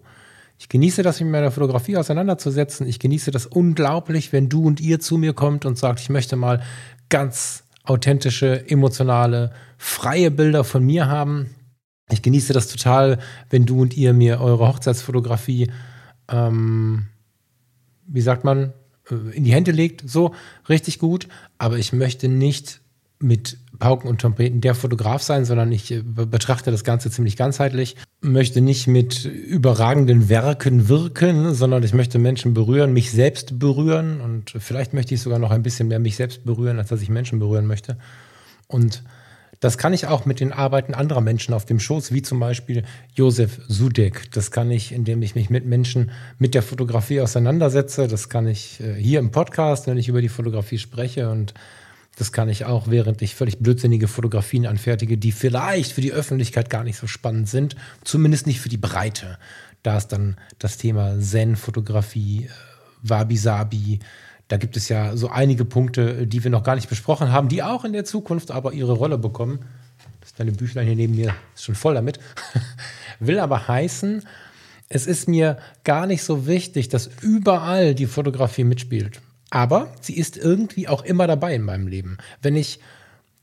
[0.58, 2.86] Ich genieße das, mich mit meiner Fotografie auseinanderzusetzen.
[2.86, 6.36] Ich genieße das unglaublich, wenn du und ihr zu mir kommt und sagt, ich möchte
[6.36, 6.62] mal
[7.08, 11.50] ganz authentische, emotionale, freie Bilder von mir haben.
[12.10, 13.18] Ich genieße das total,
[13.50, 15.70] wenn du und ihr mir eure Hochzeitsfotografie,
[16.28, 17.06] ähm,
[18.06, 18.72] wie sagt man,
[19.10, 20.08] äh, in die Hände legt.
[20.08, 20.34] So,
[20.68, 21.28] richtig gut.
[21.58, 22.80] Aber ich möchte nicht
[23.18, 27.96] mit Pauken und Trompeten der Fotograf sein, sondern ich äh, betrachte das Ganze ziemlich ganzheitlich.
[28.20, 34.50] Möchte nicht mit überragenden Werken wirken, sondern ich möchte Menschen berühren, mich selbst berühren und
[34.58, 37.38] vielleicht möchte ich sogar noch ein bisschen mehr mich selbst berühren, als dass ich Menschen
[37.38, 37.96] berühren möchte.
[38.68, 39.02] Und
[39.60, 42.84] das kann ich auch mit den Arbeiten anderer Menschen auf dem Schoß, wie zum Beispiel
[43.14, 44.30] Josef Sudek.
[44.32, 48.08] Das kann ich, indem ich mich mit Menschen mit der Fotografie auseinandersetze.
[48.08, 51.54] Das kann ich äh, hier im Podcast, wenn ich über die Fotografie spreche und
[52.18, 56.70] das kann ich auch, während ich völlig blödsinnige Fotografien anfertige, die vielleicht für die Öffentlichkeit
[56.70, 59.38] gar nicht so spannend sind, zumindest nicht für die Breite.
[59.82, 62.50] Da ist dann das Thema Zen-Fotografie, äh,
[63.02, 64.00] Wabi-Sabi.
[64.48, 67.62] Da gibt es ja so einige Punkte, die wir noch gar nicht besprochen haben, die
[67.62, 69.64] auch in der Zukunft aber ihre Rolle bekommen.
[70.20, 72.20] Das kleine Büchlein hier neben mir ist schon voll damit.
[73.20, 74.22] Will aber heißen,
[74.88, 79.20] es ist mir gar nicht so wichtig, dass überall die Fotografie mitspielt.
[79.50, 82.18] Aber sie ist irgendwie auch immer dabei in meinem Leben.
[82.42, 82.80] Wenn ich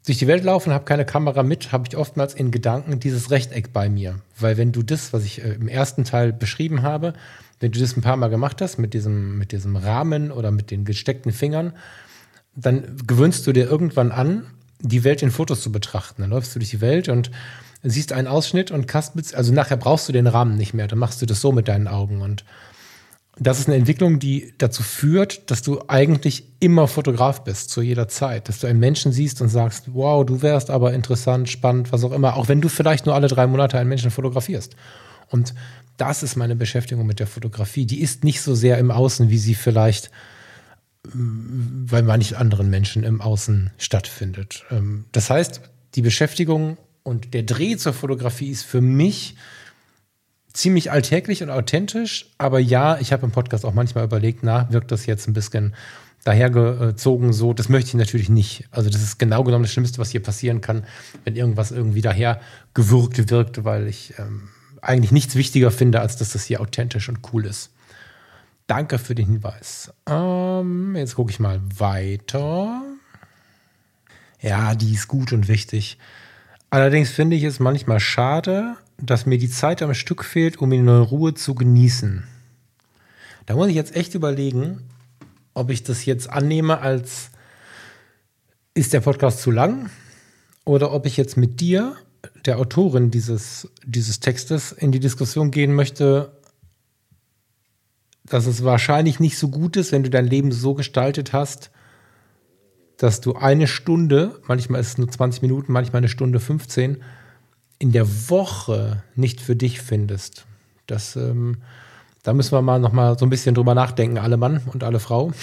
[0.05, 3.31] durch die Welt laufe und habe keine Kamera mit, habe ich oftmals in Gedanken dieses
[3.31, 4.19] Rechteck bei mir.
[4.37, 7.13] Weil wenn du das, was ich äh, im ersten Teil beschrieben habe,
[7.59, 10.71] wenn du das ein paar Mal gemacht hast mit diesem, mit diesem Rahmen oder mit
[10.71, 11.73] den gesteckten Fingern,
[12.55, 14.45] dann gewöhnst du dir irgendwann an,
[14.79, 16.21] die Welt in Fotos zu betrachten.
[16.21, 17.31] Dann läufst du durch die Welt und
[17.83, 21.21] siehst einen Ausschnitt und kaspelst, also nachher brauchst du den Rahmen nicht mehr, dann machst
[21.21, 22.45] du das so mit deinen Augen und
[23.37, 28.07] das ist eine Entwicklung, die dazu führt, dass du eigentlich immer Fotograf bist, zu jeder
[28.07, 28.47] Zeit.
[28.47, 32.11] Dass du einen Menschen siehst und sagst, wow, du wärst aber interessant, spannend, was auch
[32.11, 34.75] immer, auch wenn du vielleicht nur alle drei Monate einen Menschen fotografierst.
[35.29, 35.55] Und
[35.97, 37.85] das ist meine Beschäftigung mit der Fotografie.
[37.85, 40.11] Die ist nicht so sehr im Außen, wie sie vielleicht
[41.13, 44.63] mm, bei manchen anderen Menschen im Außen stattfindet.
[44.71, 45.61] Ähm, das heißt,
[45.95, 49.35] die Beschäftigung und der Dreh zur Fotografie ist für mich
[50.53, 54.91] ziemlich alltäglich und authentisch, aber ja, ich habe im Podcast auch manchmal überlegt, na, wirkt
[54.91, 55.73] das jetzt ein bisschen
[56.23, 58.65] dahergezogen so, das möchte ich natürlich nicht.
[58.71, 60.85] Also das ist genau genommen das Schlimmste, was hier passieren kann,
[61.25, 62.39] wenn irgendwas irgendwie daher
[62.73, 64.49] gewürgt wirkt, weil ich ähm,
[64.83, 67.71] eigentlich nichts wichtiger finde, als dass das hier authentisch und cool ist.
[68.67, 69.93] Danke für den Hinweis.
[70.07, 72.81] Ähm, jetzt gucke ich mal weiter.
[74.39, 75.97] Ja, die ist gut und wichtig.
[76.69, 80.89] Allerdings finde ich es manchmal schade, dass mir die Zeit am Stück fehlt, um in
[80.89, 82.23] Ruhe zu genießen.
[83.45, 84.81] Da muss ich jetzt echt überlegen,
[85.53, 87.29] ob ich das jetzt annehme als
[88.73, 89.89] ist der Podcast zu lang
[90.65, 91.95] oder ob ich jetzt mit dir,
[92.45, 96.31] der Autorin dieses, dieses Textes, in die Diskussion gehen möchte,
[98.25, 101.71] dass es wahrscheinlich nicht so gut ist, wenn du dein Leben so gestaltet hast,
[102.97, 107.03] dass du eine Stunde, manchmal ist es nur 20 Minuten, manchmal eine Stunde 15,
[107.79, 110.45] in der Woche nicht für dich findest.
[110.87, 111.57] Das, ähm,
[112.23, 114.99] da müssen wir mal noch mal so ein bisschen drüber nachdenken, alle Mann und alle
[114.99, 115.33] Frau.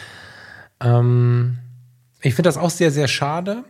[0.80, 1.58] ähm,
[2.22, 3.64] ich finde das auch sehr, sehr schade.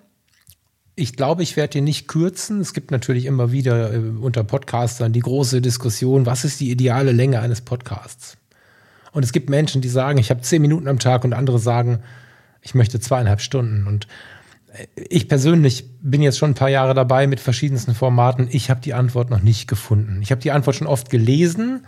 [1.00, 2.60] Ich glaube, ich werde hier nicht kürzen.
[2.60, 7.12] Es gibt natürlich immer wieder äh, unter Podcastern die große Diskussion, was ist die ideale
[7.12, 8.36] Länge eines Podcasts?
[9.10, 12.00] Und es gibt Menschen, die sagen, ich habe zehn Minuten am Tag und andere sagen,
[12.60, 13.86] ich möchte zweieinhalb Stunden.
[13.86, 14.08] Und
[14.94, 18.48] ich persönlich bin jetzt schon ein paar Jahre dabei mit verschiedensten Formaten.
[18.50, 20.20] Ich habe die Antwort noch nicht gefunden.
[20.20, 21.86] Ich habe die Antwort schon oft gelesen.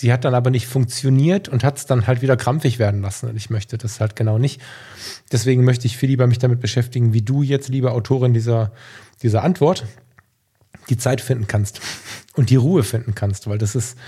[0.00, 3.28] Sie hat dann aber nicht funktioniert und hat es dann halt wieder krampfig werden lassen.
[3.28, 4.58] Und ich möchte das halt genau nicht.
[5.30, 8.72] Deswegen möchte ich viel lieber mich damit beschäftigen, wie du jetzt, liebe Autorin dieser,
[9.22, 9.84] dieser Antwort,
[10.88, 11.82] die Zeit finden kannst
[12.34, 13.98] und die Ruhe finden kannst, weil das ist,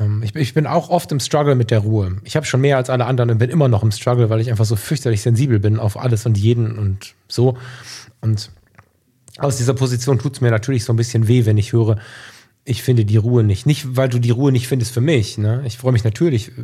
[0.00, 2.18] ähm, ich, ich, bin auch oft im Struggle mit der Ruhe.
[2.22, 4.48] Ich habe schon mehr als alle anderen und bin immer noch im Struggle, weil ich
[4.48, 7.58] einfach so fürchterlich sensibel bin auf alles und jeden und so.
[8.20, 8.52] Und
[9.38, 11.98] aus dieser Position tut es mir natürlich so ein bisschen weh, wenn ich höre,
[12.70, 13.66] ich finde die Ruhe nicht.
[13.66, 15.38] Nicht, weil du die Ruhe nicht findest für mich.
[15.38, 15.62] Ne?
[15.66, 16.62] Ich freue mich natürlich äh,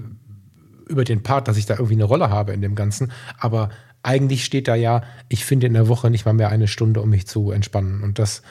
[0.89, 3.11] über den Part, dass ich da irgendwie eine Rolle habe in dem Ganzen.
[3.39, 3.71] Aber
[4.05, 7.11] eigentlich steht da ja, ich finde in der Woche nicht mal mehr eine Stunde, um
[7.11, 8.05] mich zu entspannen.
[8.05, 8.43] Und das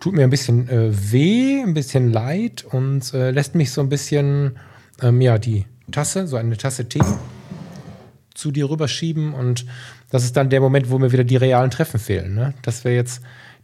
[0.00, 3.90] tut mir ein bisschen äh, weh, ein bisschen leid und äh, lässt mich so ein
[3.90, 4.58] bisschen,
[5.02, 7.04] ähm, ja, die Tasse, so eine Tasse Tee
[8.32, 9.34] zu dir rüberschieben.
[9.34, 9.66] Und
[10.08, 12.34] das ist dann der Moment, wo mir wieder die realen Treffen fehlen.
[12.34, 12.54] Ne?
[12.62, 13.20] Das wäre jetzt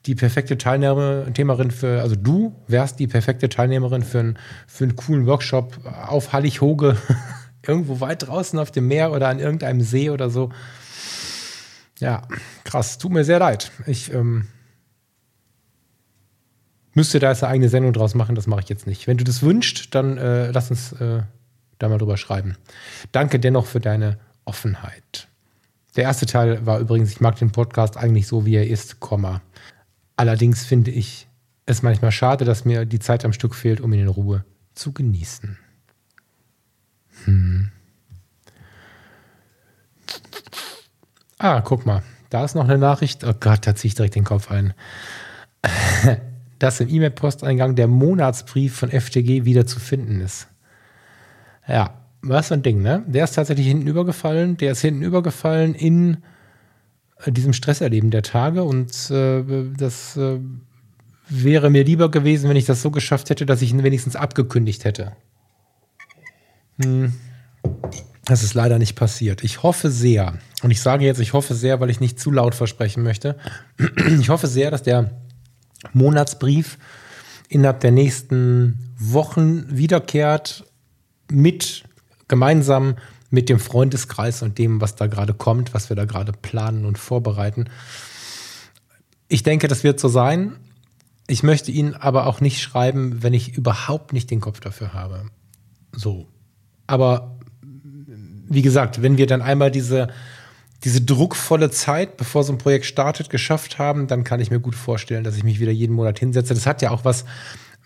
[0.06, 5.26] die perfekte Teilnehmerin für, also du wärst die perfekte Teilnehmerin für, ein, für einen coolen
[5.26, 6.96] Workshop auf Hallig-Hoge,
[7.66, 10.50] irgendwo weit draußen auf dem Meer oder an irgendeinem See oder so.
[12.00, 12.22] Ja,
[12.64, 13.70] krass, tut mir sehr leid.
[13.86, 14.48] Ich ähm,
[16.92, 19.06] müsste da jetzt eine eigene Sendung draus machen, das mache ich jetzt nicht.
[19.06, 21.22] Wenn du das wünschst, dann äh, lass uns äh,
[21.78, 22.56] da mal drüber schreiben.
[23.12, 25.28] Danke dennoch für deine Offenheit.
[25.96, 29.40] Der erste Teil war übrigens, ich mag den Podcast eigentlich so, wie er ist, Komma.
[30.16, 31.28] Allerdings finde ich
[31.66, 34.44] es manchmal schade, dass mir die Zeit am Stück fehlt, um ihn in Ruhe
[34.74, 35.58] zu genießen.
[37.24, 37.70] Hm.
[41.38, 43.24] Ah, guck mal, da ist noch eine Nachricht.
[43.24, 44.74] Oh Gott, da ziehe ich direkt den Kopf ein.
[46.58, 50.48] Dass im E-Mail-Posteingang der Monatsbrief von FTG wieder zu finden ist.
[51.66, 53.02] Ja, was so ein Ding, ne?
[53.06, 54.56] Der ist tatsächlich hinten übergefallen.
[54.56, 56.18] Der ist hinten übergefallen in
[57.32, 59.42] diesem Stresserleben der Tage und äh,
[59.76, 60.38] das äh,
[61.28, 64.84] wäre mir lieber gewesen, wenn ich das so geschafft hätte, dass ich ihn wenigstens abgekündigt
[64.84, 65.12] hätte.
[66.82, 67.14] Hm.
[68.26, 69.44] Das ist leider nicht passiert.
[69.44, 72.54] Ich hoffe sehr, und ich sage jetzt, ich hoffe sehr, weil ich nicht zu laut
[72.54, 73.36] versprechen möchte.
[74.20, 75.10] Ich hoffe sehr, dass der
[75.92, 76.78] Monatsbrief
[77.48, 80.64] innerhalb der nächsten Wochen wiederkehrt
[81.30, 81.84] mit
[82.28, 82.96] gemeinsam
[83.34, 86.98] mit dem Freundeskreis und dem, was da gerade kommt, was wir da gerade planen und
[86.98, 87.66] vorbereiten.
[89.28, 90.56] Ich denke, das wird so sein.
[91.26, 95.24] Ich möchte Ihnen aber auch nicht schreiben, wenn ich überhaupt nicht den Kopf dafür habe.
[95.92, 96.28] So.
[96.86, 97.38] Aber
[98.48, 100.08] wie gesagt, wenn wir dann einmal diese,
[100.84, 104.74] diese druckvolle Zeit, bevor so ein Projekt startet, geschafft haben, dann kann ich mir gut
[104.74, 106.54] vorstellen, dass ich mich wieder jeden Monat hinsetze.
[106.54, 107.24] Das hat ja auch was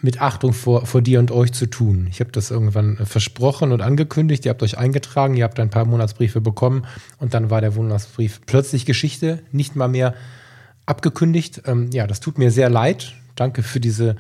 [0.00, 2.06] mit Achtung vor, vor dir und euch zu tun.
[2.10, 4.44] Ich habe das irgendwann versprochen und angekündigt.
[4.44, 6.86] Ihr habt euch eingetragen, ihr habt ein paar Monatsbriefe bekommen
[7.18, 10.14] und dann war der Monatsbrief plötzlich Geschichte, nicht mal mehr
[10.86, 11.62] abgekündigt.
[11.66, 13.14] Ähm, ja, das tut mir sehr leid.
[13.34, 14.16] Danke für diese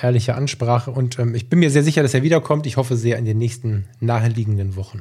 [0.00, 2.66] ehrliche Ansprache und ähm, ich bin mir sehr sicher, dass er wiederkommt.
[2.66, 5.00] Ich hoffe sehr in den nächsten naheliegenden Wochen.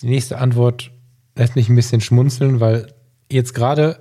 [0.00, 0.90] Die nächste Antwort
[1.36, 2.92] lässt mich ein bisschen schmunzeln, weil
[3.30, 4.00] jetzt gerade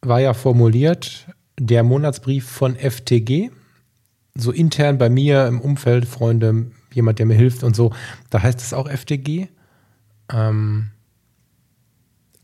[0.00, 1.26] war ja formuliert,
[1.66, 3.50] der Monatsbrief von FTG,
[4.34, 7.92] so intern bei mir im Umfeld, Freunde, jemand, der mir hilft und so,
[8.30, 9.48] da heißt es auch FTG.
[10.32, 10.90] Ähm,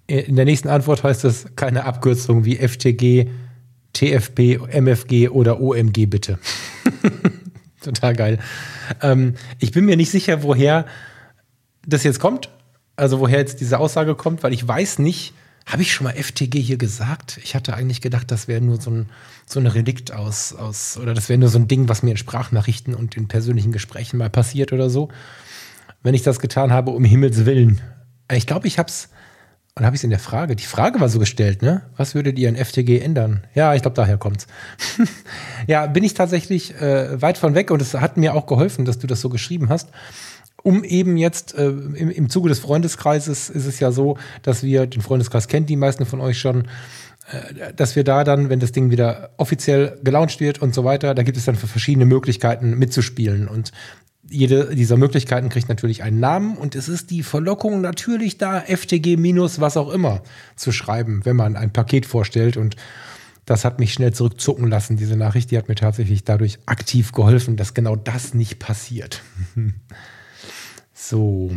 [0.07, 3.29] in der nächsten Antwort heißt es keine Abkürzung wie FTG,
[3.93, 6.39] TFB, MFG oder OMG bitte.
[7.83, 8.39] Total geil.
[9.03, 10.87] Ähm, ich bin mir nicht sicher, woher
[11.87, 12.51] das jetzt kommt,
[12.97, 15.35] also woher jetzt diese Aussage kommt, weil ich weiß nicht,
[15.69, 17.39] habe ich schon mal FTG hier gesagt?
[17.45, 19.07] Ich hatte eigentlich gedacht, das wäre nur so ein,
[19.47, 22.17] so ein Relikt aus, aus, oder das wäre nur so ein Ding, was mir in
[22.17, 25.11] Sprachnachrichten und in persönlichen Gesprächen mal passiert oder so.
[26.03, 27.83] Wenn ich das getan habe, um Himmels Willen.
[28.33, 29.11] Ich glaube, ich habe es,
[29.75, 31.83] und habe ich es in der Frage, die Frage war so gestellt, ne?
[31.97, 33.47] Was würdet ihr an FTG ändern?
[33.55, 34.47] Ja, ich glaube, daher kommt's.
[35.67, 38.99] ja, bin ich tatsächlich äh, weit von weg und es hat mir auch geholfen, dass
[38.99, 39.91] du das so geschrieben hast
[40.63, 44.87] um eben jetzt äh, im, im Zuge des Freundeskreises ist es ja so, dass wir,
[44.87, 46.69] den Freundeskreis kennt die meisten von euch schon,
[47.31, 51.15] äh, dass wir da dann, wenn das Ding wieder offiziell gelauncht wird und so weiter,
[51.15, 53.49] da gibt es dann verschiedene Möglichkeiten mitzuspielen.
[53.49, 53.73] Und
[54.31, 59.17] jede dieser Möglichkeiten kriegt natürlich einen Namen und es ist die Verlockung natürlich da, FTG
[59.17, 60.23] minus was auch immer
[60.55, 62.77] zu schreiben, wenn man ein Paket vorstellt und
[63.47, 65.51] das hat mich schnell zurückzucken lassen, diese Nachricht.
[65.51, 69.23] Die hat mir tatsächlich dadurch aktiv geholfen, dass genau das nicht passiert.
[71.09, 71.51] So.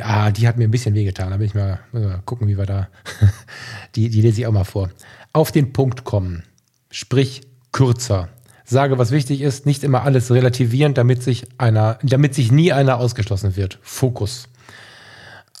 [0.00, 1.30] Ah, die hat mir ein bisschen wehgetan.
[1.30, 2.88] Da will ich mal, mal gucken, wie wir da.
[3.94, 4.90] die, die lese ich auch mal vor.
[5.32, 6.42] Auf den Punkt kommen.
[6.90, 8.30] Sprich kürzer.
[8.64, 12.98] Sage, was wichtig ist, nicht immer alles relativieren, damit sich einer, damit sich nie einer
[12.98, 13.78] ausgeschlossen wird.
[13.82, 14.48] Fokus.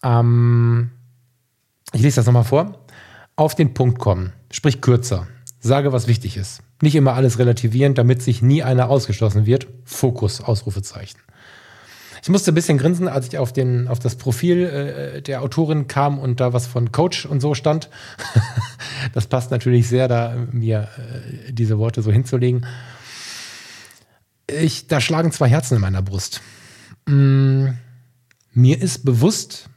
[0.02, 0.90] Ähm,
[1.92, 2.84] ich lese das nochmal vor.
[3.36, 4.32] Auf den Punkt kommen.
[4.50, 5.28] Sprich kürzer.
[5.60, 6.62] Sage, was wichtig ist.
[6.84, 9.68] Nicht immer alles relativieren, damit sich nie einer ausgeschlossen wird.
[9.86, 11.18] Fokus, Ausrufezeichen.
[12.22, 15.88] Ich musste ein bisschen grinsen, als ich auf, den, auf das Profil äh, der Autorin
[15.88, 17.88] kam und da was von Coach und so stand.
[19.14, 22.66] das passt natürlich sehr, da mir äh, diese Worte so hinzulegen.
[24.46, 26.42] Ich, da schlagen zwei Herzen in meiner Brust.
[27.06, 27.68] Mm,
[28.52, 29.70] mir ist bewusst,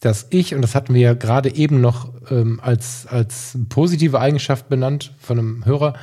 [0.00, 4.68] dass ich, und das hatten wir ja gerade eben noch ähm, als, als positive Eigenschaft
[4.68, 5.94] benannt von einem Hörer,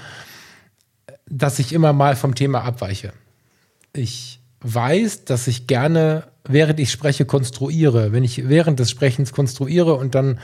[1.29, 3.13] dass ich immer mal vom Thema abweiche.
[3.93, 8.11] Ich weiß, dass ich gerne, während ich spreche, konstruiere.
[8.11, 10.39] Wenn ich während des Sprechens konstruiere und dann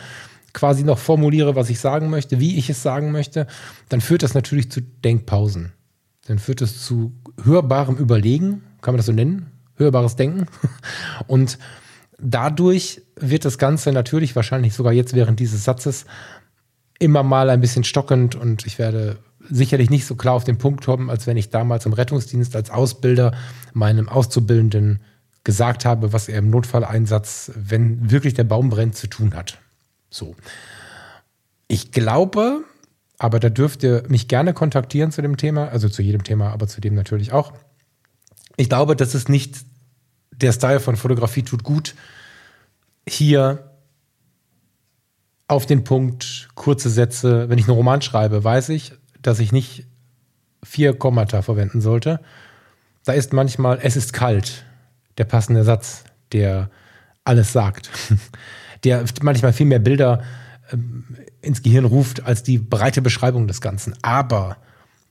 [0.53, 3.47] quasi noch formuliere, was ich sagen möchte, wie ich es sagen möchte,
[3.89, 5.71] dann führt das natürlich zu Denkpausen.
[6.27, 7.13] Dann führt es zu
[7.43, 9.51] hörbarem Überlegen, kann man das so nennen?
[9.75, 10.47] Hörbares Denken.
[11.27, 11.57] Und
[12.19, 16.05] dadurch wird das Ganze natürlich wahrscheinlich sogar jetzt während dieses Satzes
[16.99, 19.17] immer mal ein bisschen stockend und ich werde
[19.49, 22.69] sicherlich nicht so klar auf den Punkt kommen, als wenn ich damals im Rettungsdienst als
[22.69, 23.33] Ausbilder
[23.73, 24.99] meinem Auszubildenden
[25.43, 29.57] gesagt habe, was er im Notfalleinsatz, wenn wirklich der Baum brennt, zu tun hat.
[30.09, 30.35] So.
[31.67, 32.63] Ich glaube,
[33.17, 36.67] aber da dürft ihr mich gerne kontaktieren zu dem Thema, also zu jedem Thema, aber
[36.67, 37.53] zu dem natürlich auch.
[38.57, 39.57] Ich glaube, das ist nicht
[40.31, 41.95] der Style von Fotografie tut gut,
[43.07, 43.71] hier
[45.47, 49.85] auf den Punkt kurze Sätze, wenn ich einen Roman schreibe, weiß ich, dass ich nicht
[50.63, 52.19] vier Kommata verwenden sollte.
[53.05, 54.65] Da ist manchmal, es ist kalt,
[55.17, 56.69] der passende Satz, der
[57.23, 57.89] alles sagt.
[58.83, 60.23] Der manchmal viel mehr Bilder
[60.71, 61.03] ähm,
[61.39, 63.93] ins Gehirn ruft als die breite Beschreibung des Ganzen.
[64.01, 64.57] Aber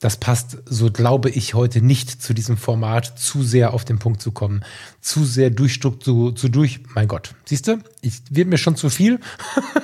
[0.01, 4.23] das passt, so glaube ich, heute nicht zu diesem Format, zu sehr auf den Punkt
[4.23, 4.65] zu kommen,
[5.01, 8.89] zu sehr durchstrukturiert, zu, zu durch, mein Gott, siehst du, ich wird mir schon zu
[8.89, 9.21] viel.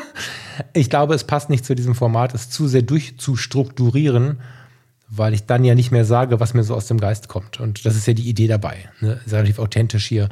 [0.73, 4.41] ich glaube, es passt nicht zu diesem Format, es zu sehr durchzustrukturieren,
[5.09, 7.61] weil ich dann ja nicht mehr sage, was mir so aus dem Geist kommt.
[7.61, 9.21] Und das ist ja die Idee dabei, ne?
[9.27, 10.31] relativ authentisch hier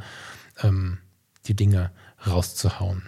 [0.63, 0.97] ähm,
[1.45, 1.91] die Dinge
[2.25, 3.03] rauszuhauen.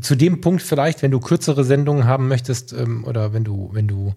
[0.00, 3.86] Zu dem Punkt vielleicht, wenn du kürzere Sendungen haben möchtest ähm, oder wenn du, wenn
[3.86, 4.14] du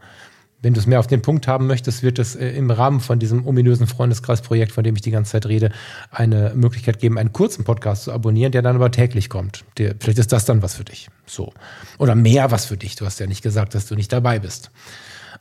[0.61, 3.19] wenn du es mehr auf den Punkt haben möchtest, wird es äh, im Rahmen von
[3.19, 5.71] diesem ominösen Freundeskreisprojekt, von dem ich die ganze Zeit rede,
[6.09, 9.63] eine Möglichkeit geben, einen kurzen Podcast zu abonnieren, der dann aber täglich kommt.
[9.77, 11.09] Der, vielleicht ist das dann was für dich.
[11.25, 11.53] So.
[11.99, 12.95] Oder mehr was für dich.
[12.95, 14.71] Du hast ja nicht gesagt, dass du nicht dabei bist.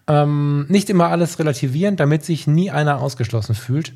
[0.07, 3.95] Ähm, nicht immer alles relativieren, damit sich nie einer ausgeschlossen fühlt.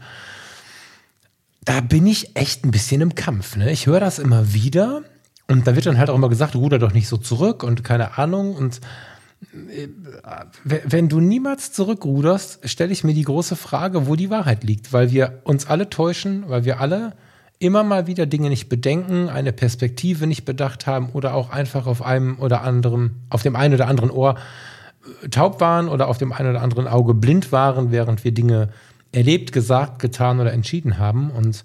[1.65, 3.57] Da bin ich echt ein bisschen im Kampf.
[3.57, 3.71] Ne?
[3.71, 5.03] Ich höre das immer wieder
[5.49, 8.17] und da wird dann halt auch immer gesagt, ruder doch nicht so zurück und keine
[8.17, 8.81] Ahnung und
[9.53, 15.11] wenn du niemals zurückruderst, stelle ich mir die große Frage, wo die Wahrheit liegt, weil
[15.11, 17.15] wir uns alle täuschen, weil wir alle
[17.59, 22.01] immer mal wieder Dinge nicht bedenken, eine Perspektive nicht bedacht haben oder auch einfach auf
[22.03, 24.37] einem oder anderem, auf dem einen oder anderen Ohr
[25.25, 28.71] äh, taub waren oder auf dem einen oder anderen Auge blind waren, während wir Dinge
[29.13, 31.31] erlebt, gesagt, getan oder entschieden haben.
[31.31, 31.65] Und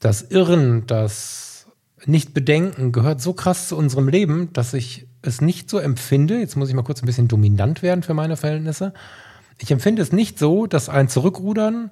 [0.00, 1.66] das Irren, das
[2.04, 6.68] Nicht-Bedenken gehört so krass zu unserem Leben, dass ich es nicht so empfinde, jetzt muss
[6.68, 8.92] ich mal kurz ein bisschen dominant werden für meine Verhältnisse,
[9.58, 11.90] ich empfinde es nicht so, dass ein Zurückrudern,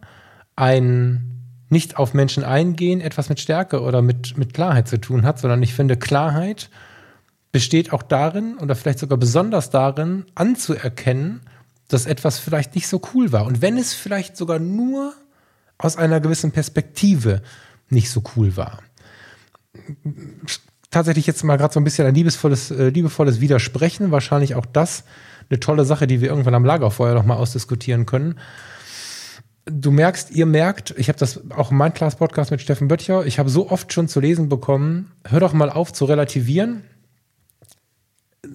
[0.57, 5.39] ein nicht auf Menschen eingehen, etwas mit Stärke oder mit, mit Klarheit zu tun hat,
[5.39, 6.69] sondern ich finde, Klarheit
[7.53, 11.43] besteht auch darin oder vielleicht sogar besonders darin, anzuerkennen,
[11.87, 13.47] dass etwas vielleicht nicht so cool war.
[13.47, 15.15] Und wenn es vielleicht sogar nur
[15.79, 17.43] aus einer gewissen Perspektive
[17.89, 18.81] nicht so cool war
[20.91, 24.11] tatsächlich jetzt mal gerade so ein bisschen ein liebesvolles, äh, liebevolles Widersprechen.
[24.11, 25.05] Wahrscheinlich auch das
[25.49, 28.39] eine tolle Sache, die wir irgendwann am Lagerfeuer nochmal ausdiskutieren können.
[29.67, 33.51] Du merkst, ihr merkt, ich habe das auch im Mindclass-Podcast mit Steffen Böttcher, ich habe
[33.51, 36.83] so oft schon zu lesen bekommen, hör doch mal auf zu relativieren.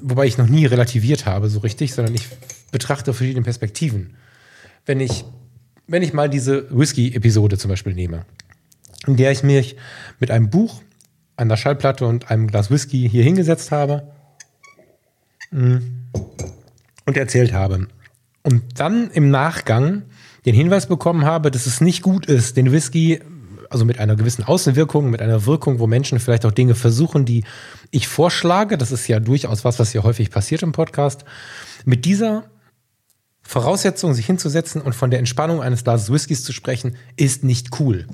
[0.02, 2.28] Wobei ich noch nie relativiert habe, so richtig, sondern ich
[2.72, 4.16] betrachte verschiedene Perspektiven.
[4.86, 5.26] Wenn ich,
[5.88, 8.26] wenn ich mal diese Whisky-Episode zum Beispiel nehme,
[9.06, 9.78] in der ich mich
[10.20, 10.82] mit einem Buch
[11.38, 14.12] an der Schallplatte und einem Glas Whisky hier hingesetzt habe
[15.52, 15.78] mm,
[17.06, 17.88] und erzählt habe.
[18.44, 20.04] Und dann im Nachgang
[20.46, 23.20] den Hinweis bekommen habe, dass es nicht gut ist, den Whisky,
[23.70, 27.44] also mit einer gewissen Außenwirkung, mit einer Wirkung, wo Menschen vielleicht auch Dinge versuchen, die
[27.92, 31.26] ich vorschlage, das ist ja durchaus was, was hier häufig passiert im Podcast,
[31.84, 32.46] mit dieser
[33.42, 38.08] Voraussetzung, sich hinzusetzen und von der Entspannung eines Glases Whiskys zu sprechen, ist nicht cool.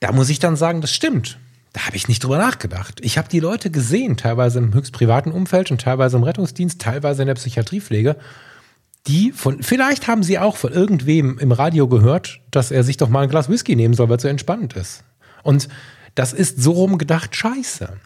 [0.00, 1.38] Da muss ich dann sagen, das stimmt.
[1.78, 2.98] Da habe ich nicht drüber nachgedacht.
[3.02, 7.22] Ich habe die Leute gesehen, teilweise im höchst privaten Umfeld und teilweise im Rettungsdienst, teilweise
[7.22, 8.16] in der Psychiatriepflege.
[9.06, 13.08] Die von, vielleicht haben sie auch von irgendwem im Radio gehört, dass er sich doch
[13.08, 15.04] mal ein Glas Whisky nehmen soll, weil es so entspannend ist.
[15.44, 15.68] Und
[16.16, 17.96] das ist so rum gedacht scheiße.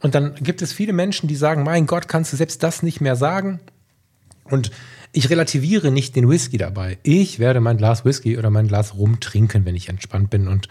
[0.00, 3.02] Und dann gibt es viele Menschen, die sagen, mein Gott, kannst du selbst das nicht
[3.02, 3.60] mehr sagen?
[4.44, 4.70] Und
[5.12, 6.96] ich relativiere nicht den Whisky dabei.
[7.02, 10.48] Ich werde mein Glas Whisky oder mein Glas Rum trinken, wenn ich entspannt bin.
[10.48, 10.68] Und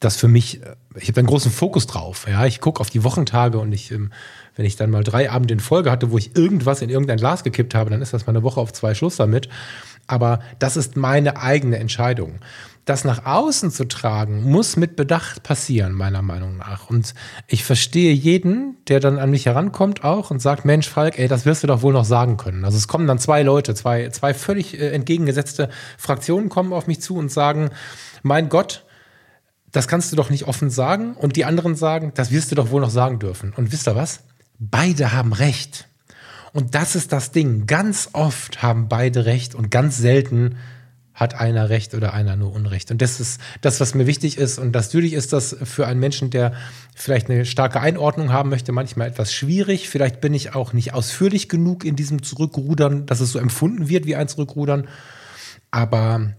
[0.00, 2.26] das für mich, äh, ich habe einen großen Fokus drauf.
[2.28, 4.10] Ja, ich gucke auf die Wochentage und ich, ähm,
[4.54, 7.44] wenn ich dann mal drei Abende in Folge hatte, wo ich irgendwas in irgendein Glas
[7.44, 9.48] gekippt habe, dann ist das mal eine Woche auf zwei Schluss damit.
[10.06, 12.38] Aber das ist meine eigene Entscheidung.
[12.86, 16.88] das nach außen zu tragen, muss mit Bedacht passieren, meiner Meinung nach.
[16.88, 17.14] Und
[17.48, 21.44] ich verstehe jeden, der dann an mich herankommt auch und sagt, Mensch, Falk, ey, das
[21.44, 22.64] wirst du doch wohl noch sagen können.
[22.64, 25.68] Also es kommen dann zwei Leute, zwei, zwei völlig äh, entgegengesetzte
[25.98, 27.70] Fraktionen kommen auf mich zu und sagen,
[28.22, 28.85] mein Gott,
[29.72, 31.14] das kannst du doch nicht offen sagen.
[31.14, 33.52] Und die anderen sagen, das wirst du doch wohl noch sagen dürfen.
[33.54, 34.20] Und wisst ihr was?
[34.58, 35.88] Beide haben recht.
[36.52, 37.66] Und das ist das Ding.
[37.66, 40.56] Ganz oft haben beide recht und ganz selten
[41.16, 42.90] hat einer Recht oder einer nur Unrecht.
[42.90, 44.58] Und das ist das, was mir wichtig ist.
[44.58, 46.52] Und natürlich ist das für einen Menschen, der
[46.94, 49.88] vielleicht eine starke Einordnung haben möchte, manchmal etwas schwierig.
[49.88, 54.04] Vielleicht bin ich auch nicht ausführlich genug in diesem Zurückrudern, dass es so empfunden wird
[54.04, 54.88] wie ein Zurückrudern.
[55.70, 56.34] Aber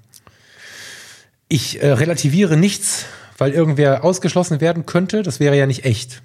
[1.49, 3.05] ich äh, relativiere nichts,
[3.37, 5.23] weil irgendwer ausgeschlossen werden könnte.
[5.23, 6.21] Das wäre ja nicht echt.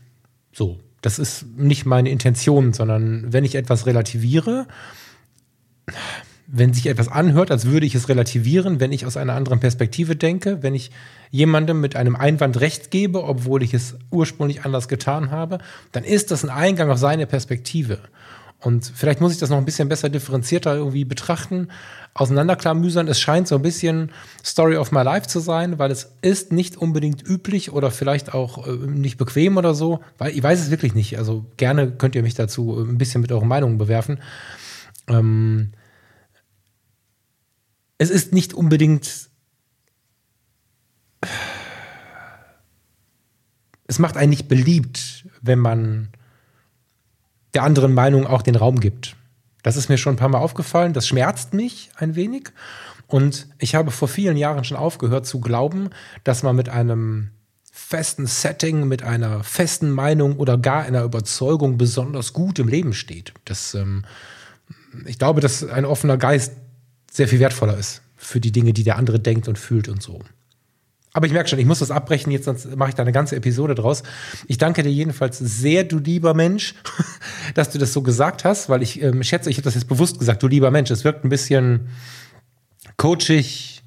[0.53, 4.67] So, das ist nicht meine Intention, sondern wenn ich etwas relativiere,
[6.47, 10.17] wenn sich etwas anhört, als würde ich es relativieren, wenn ich aus einer anderen Perspektive
[10.17, 10.91] denke, wenn ich
[11.31, 15.59] jemandem mit einem Einwand recht gebe, obwohl ich es ursprünglich anders getan habe,
[15.93, 17.99] dann ist das ein Eingang auf seine Perspektive.
[18.63, 21.69] Und vielleicht muss ich das noch ein bisschen besser differenzierter irgendwie betrachten,
[22.15, 23.09] auseinanderklamüsern.
[23.09, 24.13] Es scheint so ein bisschen
[24.45, 28.67] Story of my life zu sein, weil es ist nicht unbedingt üblich oder vielleicht auch
[28.67, 31.19] äh, nicht bequem oder so, weil ich weiß es wirklich nicht.
[31.19, 34.21] Also gerne könnt ihr mich dazu ein bisschen mit euren Meinungen bewerfen.
[35.09, 35.73] Ähm,
[37.99, 39.29] es ist nicht unbedingt.
[43.89, 46.11] Es macht einen nicht beliebt, wenn man
[47.55, 49.17] der anderen Meinung auch den Raum gibt.
[49.63, 50.93] Das ist mir schon ein paar Mal aufgefallen.
[50.93, 52.51] Das schmerzt mich ein wenig.
[53.07, 55.91] Und ich habe vor vielen Jahren schon aufgehört zu glauben,
[56.25, 57.31] dass man mit einem
[57.71, 63.33] festen Setting, mit einer festen Meinung oder gar einer Überzeugung besonders gut im Leben steht.
[63.45, 64.05] Das, ähm,
[65.07, 66.53] ich glaube, dass ein offener Geist
[67.11, 70.21] sehr viel wertvoller ist für die Dinge, die der andere denkt und fühlt und so.
[71.13, 73.37] Aber ich merke schon, ich muss das abbrechen, jetzt sonst mache ich da eine ganze
[73.37, 74.03] Episode draus.
[74.47, 76.75] Ich danke dir jedenfalls sehr, du lieber Mensch,
[77.55, 80.19] dass du das so gesagt hast, weil ich ähm, schätze, ich habe das jetzt bewusst
[80.19, 80.91] gesagt, du lieber Mensch.
[80.91, 81.89] Es wirkt ein bisschen
[82.97, 83.83] coachig,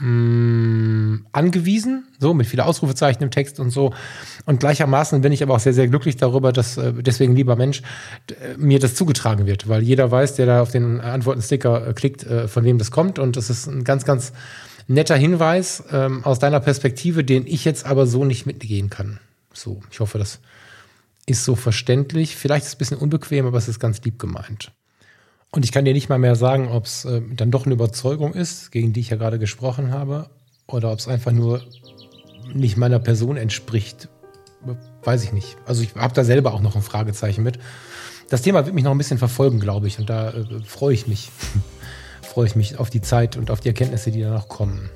[0.00, 3.92] mh, angewiesen, so mit vielen Ausrufezeichen im Text und so.
[4.46, 7.82] Und gleichermaßen bin ich aber auch sehr, sehr glücklich darüber, dass äh, deswegen, lieber Mensch,
[8.28, 12.26] äh, mir das zugetragen wird, weil jeder weiß, der da auf den Antworten-Sticker äh, klickt,
[12.46, 13.18] von wem das kommt.
[13.18, 14.32] Und das ist ein ganz, ganz
[14.88, 19.20] netter Hinweis ähm, aus deiner Perspektive, den ich jetzt aber so nicht mitgehen kann.
[19.52, 20.40] So, ich hoffe, das
[21.26, 22.36] ist so verständlich.
[22.36, 24.72] Vielleicht ist es ein bisschen unbequem, aber es ist ganz lieb gemeint.
[25.52, 28.34] Und ich kann dir nicht mal mehr sagen, ob es äh, dann doch eine Überzeugung
[28.34, 30.30] ist, gegen die ich ja gerade gesprochen habe,
[30.66, 31.62] oder ob es einfach nur
[32.54, 34.08] nicht meiner Person entspricht.
[35.02, 35.56] Weiß ich nicht.
[35.66, 37.58] Also ich habe da selber auch noch ein Fragezeichen mit.
[38.28, 41.06] Das Thema wird mich noch ein bisschen verfolgen, glaube ich, und da äh, freue ich
[41.06, 41.30] mich.
[42.30, 44.88] freue ich mich auf die Zeit und auf die Erkenntnisse, die danach kommen.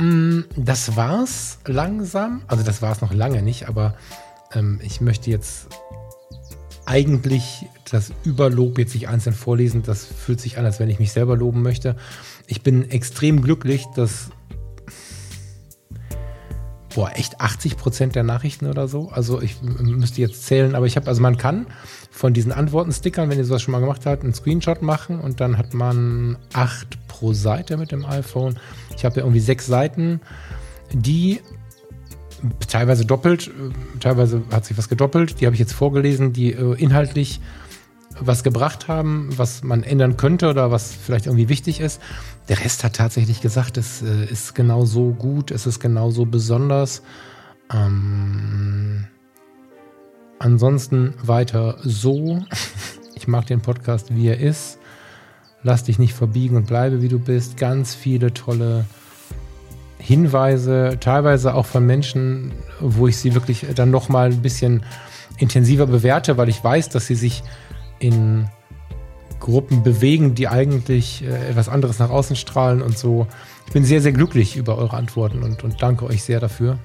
[0.00, 2.42] Mm, das war's langsam.
[2.48, 3.94] Also das war es noch lange nicht, aber
[4.52, 5.68] ähm, ich möchte jetzt
[6.86, 9.82] eigentlich das Überlob jetzt nicht einzeln vorlesen.
[9.82, 11.96] Das fühlt sich an, als wenn ich mich selber loben möchte.
[12.46, 14.30] Ich bin extrem glücklich, dass
[16.94, 19.10] boah, echt 80 Prozent der Nachrichten oder so.
[19.10, 21.66] Also ich müsste jetzt zählen, aber ich habe, also man kann
[22.18, 25.56] von diesen Antworten-Stickern, wenn ihr sowas schon mal gemacht habt, einen Screenshot machen und dann
[25.56, 28.58] hat man acht pro Seite mit dem iPhone.
[28.96, 30.20] Ich habe ja irgendwie sechs Seiten,
[30.92, 31.40] die
[32.66, 35.40] teilweise doppelt, äh, teilweise hat sich was gedoppelt.
[35.40, 37.40] Die habe ich jetzt vorgelesen, die äh, inhaltlich
[38.18, 42.02] was gebracht haben, was man ändern könnte oder was vielleicht irgendwie wichtig ist.
[42.48, 47.00] Der Rest hat tatsächlich gesagt, es äh, ist genauso gut, es ist genauso besonders.
[47.72, 49.06] Ähm,
[50.38, 52.42] ansonsten weiter so.
[53.14, 54.78] Ich mag den Podcast, wie er ist.
[55.62, 57.56] Lass dich nicht verbiegen und bleibe, wie du bist.
[57.56, 58.84] Ganz viele tolle
[59.98, 64.84] Hinweise, teilweise auch von Menschen, wo ich sie wirklich dann noch mal ein bisschen
[65.38, 67.42] intensiver bewerte, weil ich weiß, dass sie sich
[67.98, 68.48] in
[69.40, 73.26] Gruppen bewegen, die eigentlich äh, etwas anderes nach außen strahlen und so.
[73.66, 76.78] Ich bin sehr, sehr glücklich über eure Antworten und, und danke euch sehr dafür.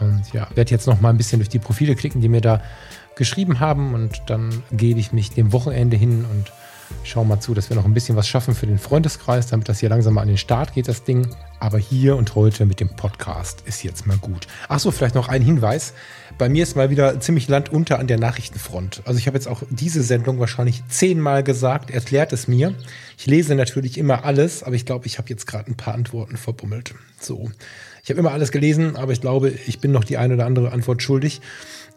[0.00, 2.62] Und ja, werde jetzt noch mal ein bisschen durch die Profile klicken, die mir da
[3.16, 6.52] geschrieben haben und dann gebe ich mich dem Wochenende hin und
[7.04, 9.80] schaue mal zu, dass wir noch ein bisschen was schaffen für den Freundeskreis, damit das
[9.80, 11.26] hier langsam mal an den Start geht, das Ding.
[11.60, 14.46] Aber hier und heute mit dem Podcast ist jetzt mal gut.
[14.68, 15.92] Achso, vielleicht noch ein Hinweis.
[16.38, 19.02] Bei mir ist mal wieder ziemlich Land unter an der Nachrichtenfront.
[19.04, 22.74] Also ich habe jetzt auch diese Sendung wahrscheinlich zehnmal gesagt, erklärt es mir.
[23.18, 26.36] Ich lese natürlich immer alles, aber ich glaube, ich habe jetzt gerade ein paar Antworten
[26.36, 26.94] verbummelt.
[27.20, 27.50] So.
[28.08, 30.72] Ich habe immer alles gelesen, aber ich glaube, ich bin noch die eine oder andere
[30.72, 31.42] Antwort schuldig.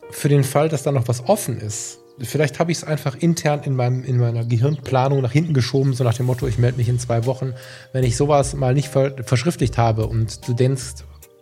[0.09, 3.61] Für den Fall, dass da noch was offen ist, vielleicht habe ich es einfach intern
[3.63, 6.89] in, meinem, in meiner Gehirnplanung nach hinten geschoben, so nach dem Motto, ich melde mich
[6.89, 7.53] in zwei Wochen.
[7.93, 10.95] Wenn ich sowas mal nicht ver verschriftlicht habe und du denkst,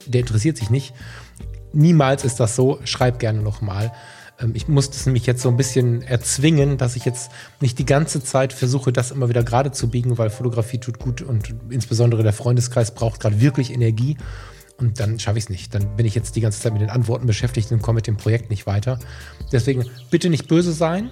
[0.06, 0.94] der interessiert sich nicht,
[1.74, 3.92] niemals ist das so, schreib gerne nochmal.
[4.40, 7.88] Ähm, ich muss das nämlich jetzt so ein bisschen erzwingen, dass ich jetzt nicht die
[7.88, 12.22] ganze Zeit versuche, das immer wieder gerade zu biegen, weil Fotografie tut gut und insbesondere
[12.22, 14.16] der Freundeskreis braucht gerade wirklich Energie.
[14.80, 15.76] Und dann schaffe ich es nicht.
[15.76, 18.18] Dann bin ich jetzt die ganze Zeit mit den Antworten beschäftigt und komme mit dem
[18.18, 19.00] Projekt nicht weiter.
[19.52, 21.12] Deswegen bitte nicht böse sein.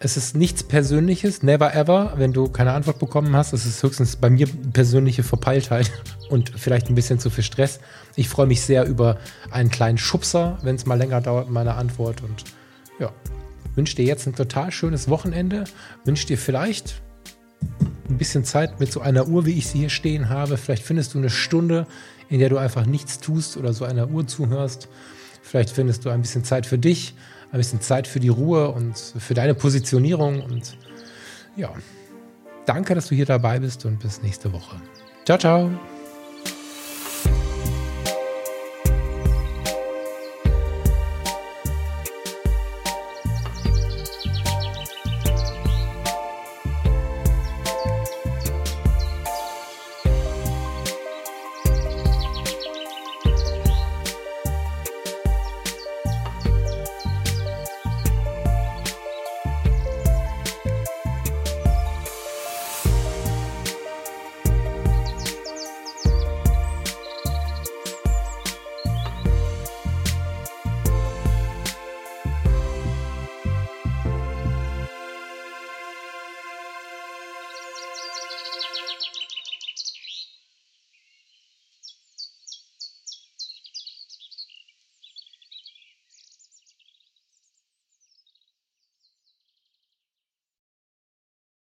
[0.00, 3.52] Es ist nichts Persönliches, never ever, wenn du keine Antwort bekommen hast.
[3.52, 5.90] Es ist höchstens bei mir persönliche Verpeiltheit
[6.30, 7.80] und vielleicht ein bisschen zu viel Stress.
[8.16, 9.18] Ich freue mich sehr über
[9.50, 12.22] einen kleinen Schubser, wenn es mal länger dauert, meine Antwort.
[12.22, 12.44] Und
[12.98, 13.12] ja,
[13.74, 15.64] wünsche dir jetzt ein total schönes Wochenende.
[16.04, 17.02] Wünsche dir vielleicht
[18.08, 20.56] ein bisschen Zeit mit so einer Uhr, wie ich sie hier stehen habe.
[20.56, 21.86] Vielleicht findest du eine Stunde,
[22.34, 24.88] in der du einfach nichts tust oder so einer Uhr zuhörst.
[25.40, 27.14] Vielleicht findest du ein bisschen Zeit für dich,
[27.52, 30.42] ein bisschen Zeit für die Ruhe und für deine Positionierung.
[30.42, 30.76] Und
[31.56, 31.72] ja,
[32.66, 34.80] danke, dass du hier dabei bist und bis nächste Woche.
[35.24, 35.70] Ciao, ciao.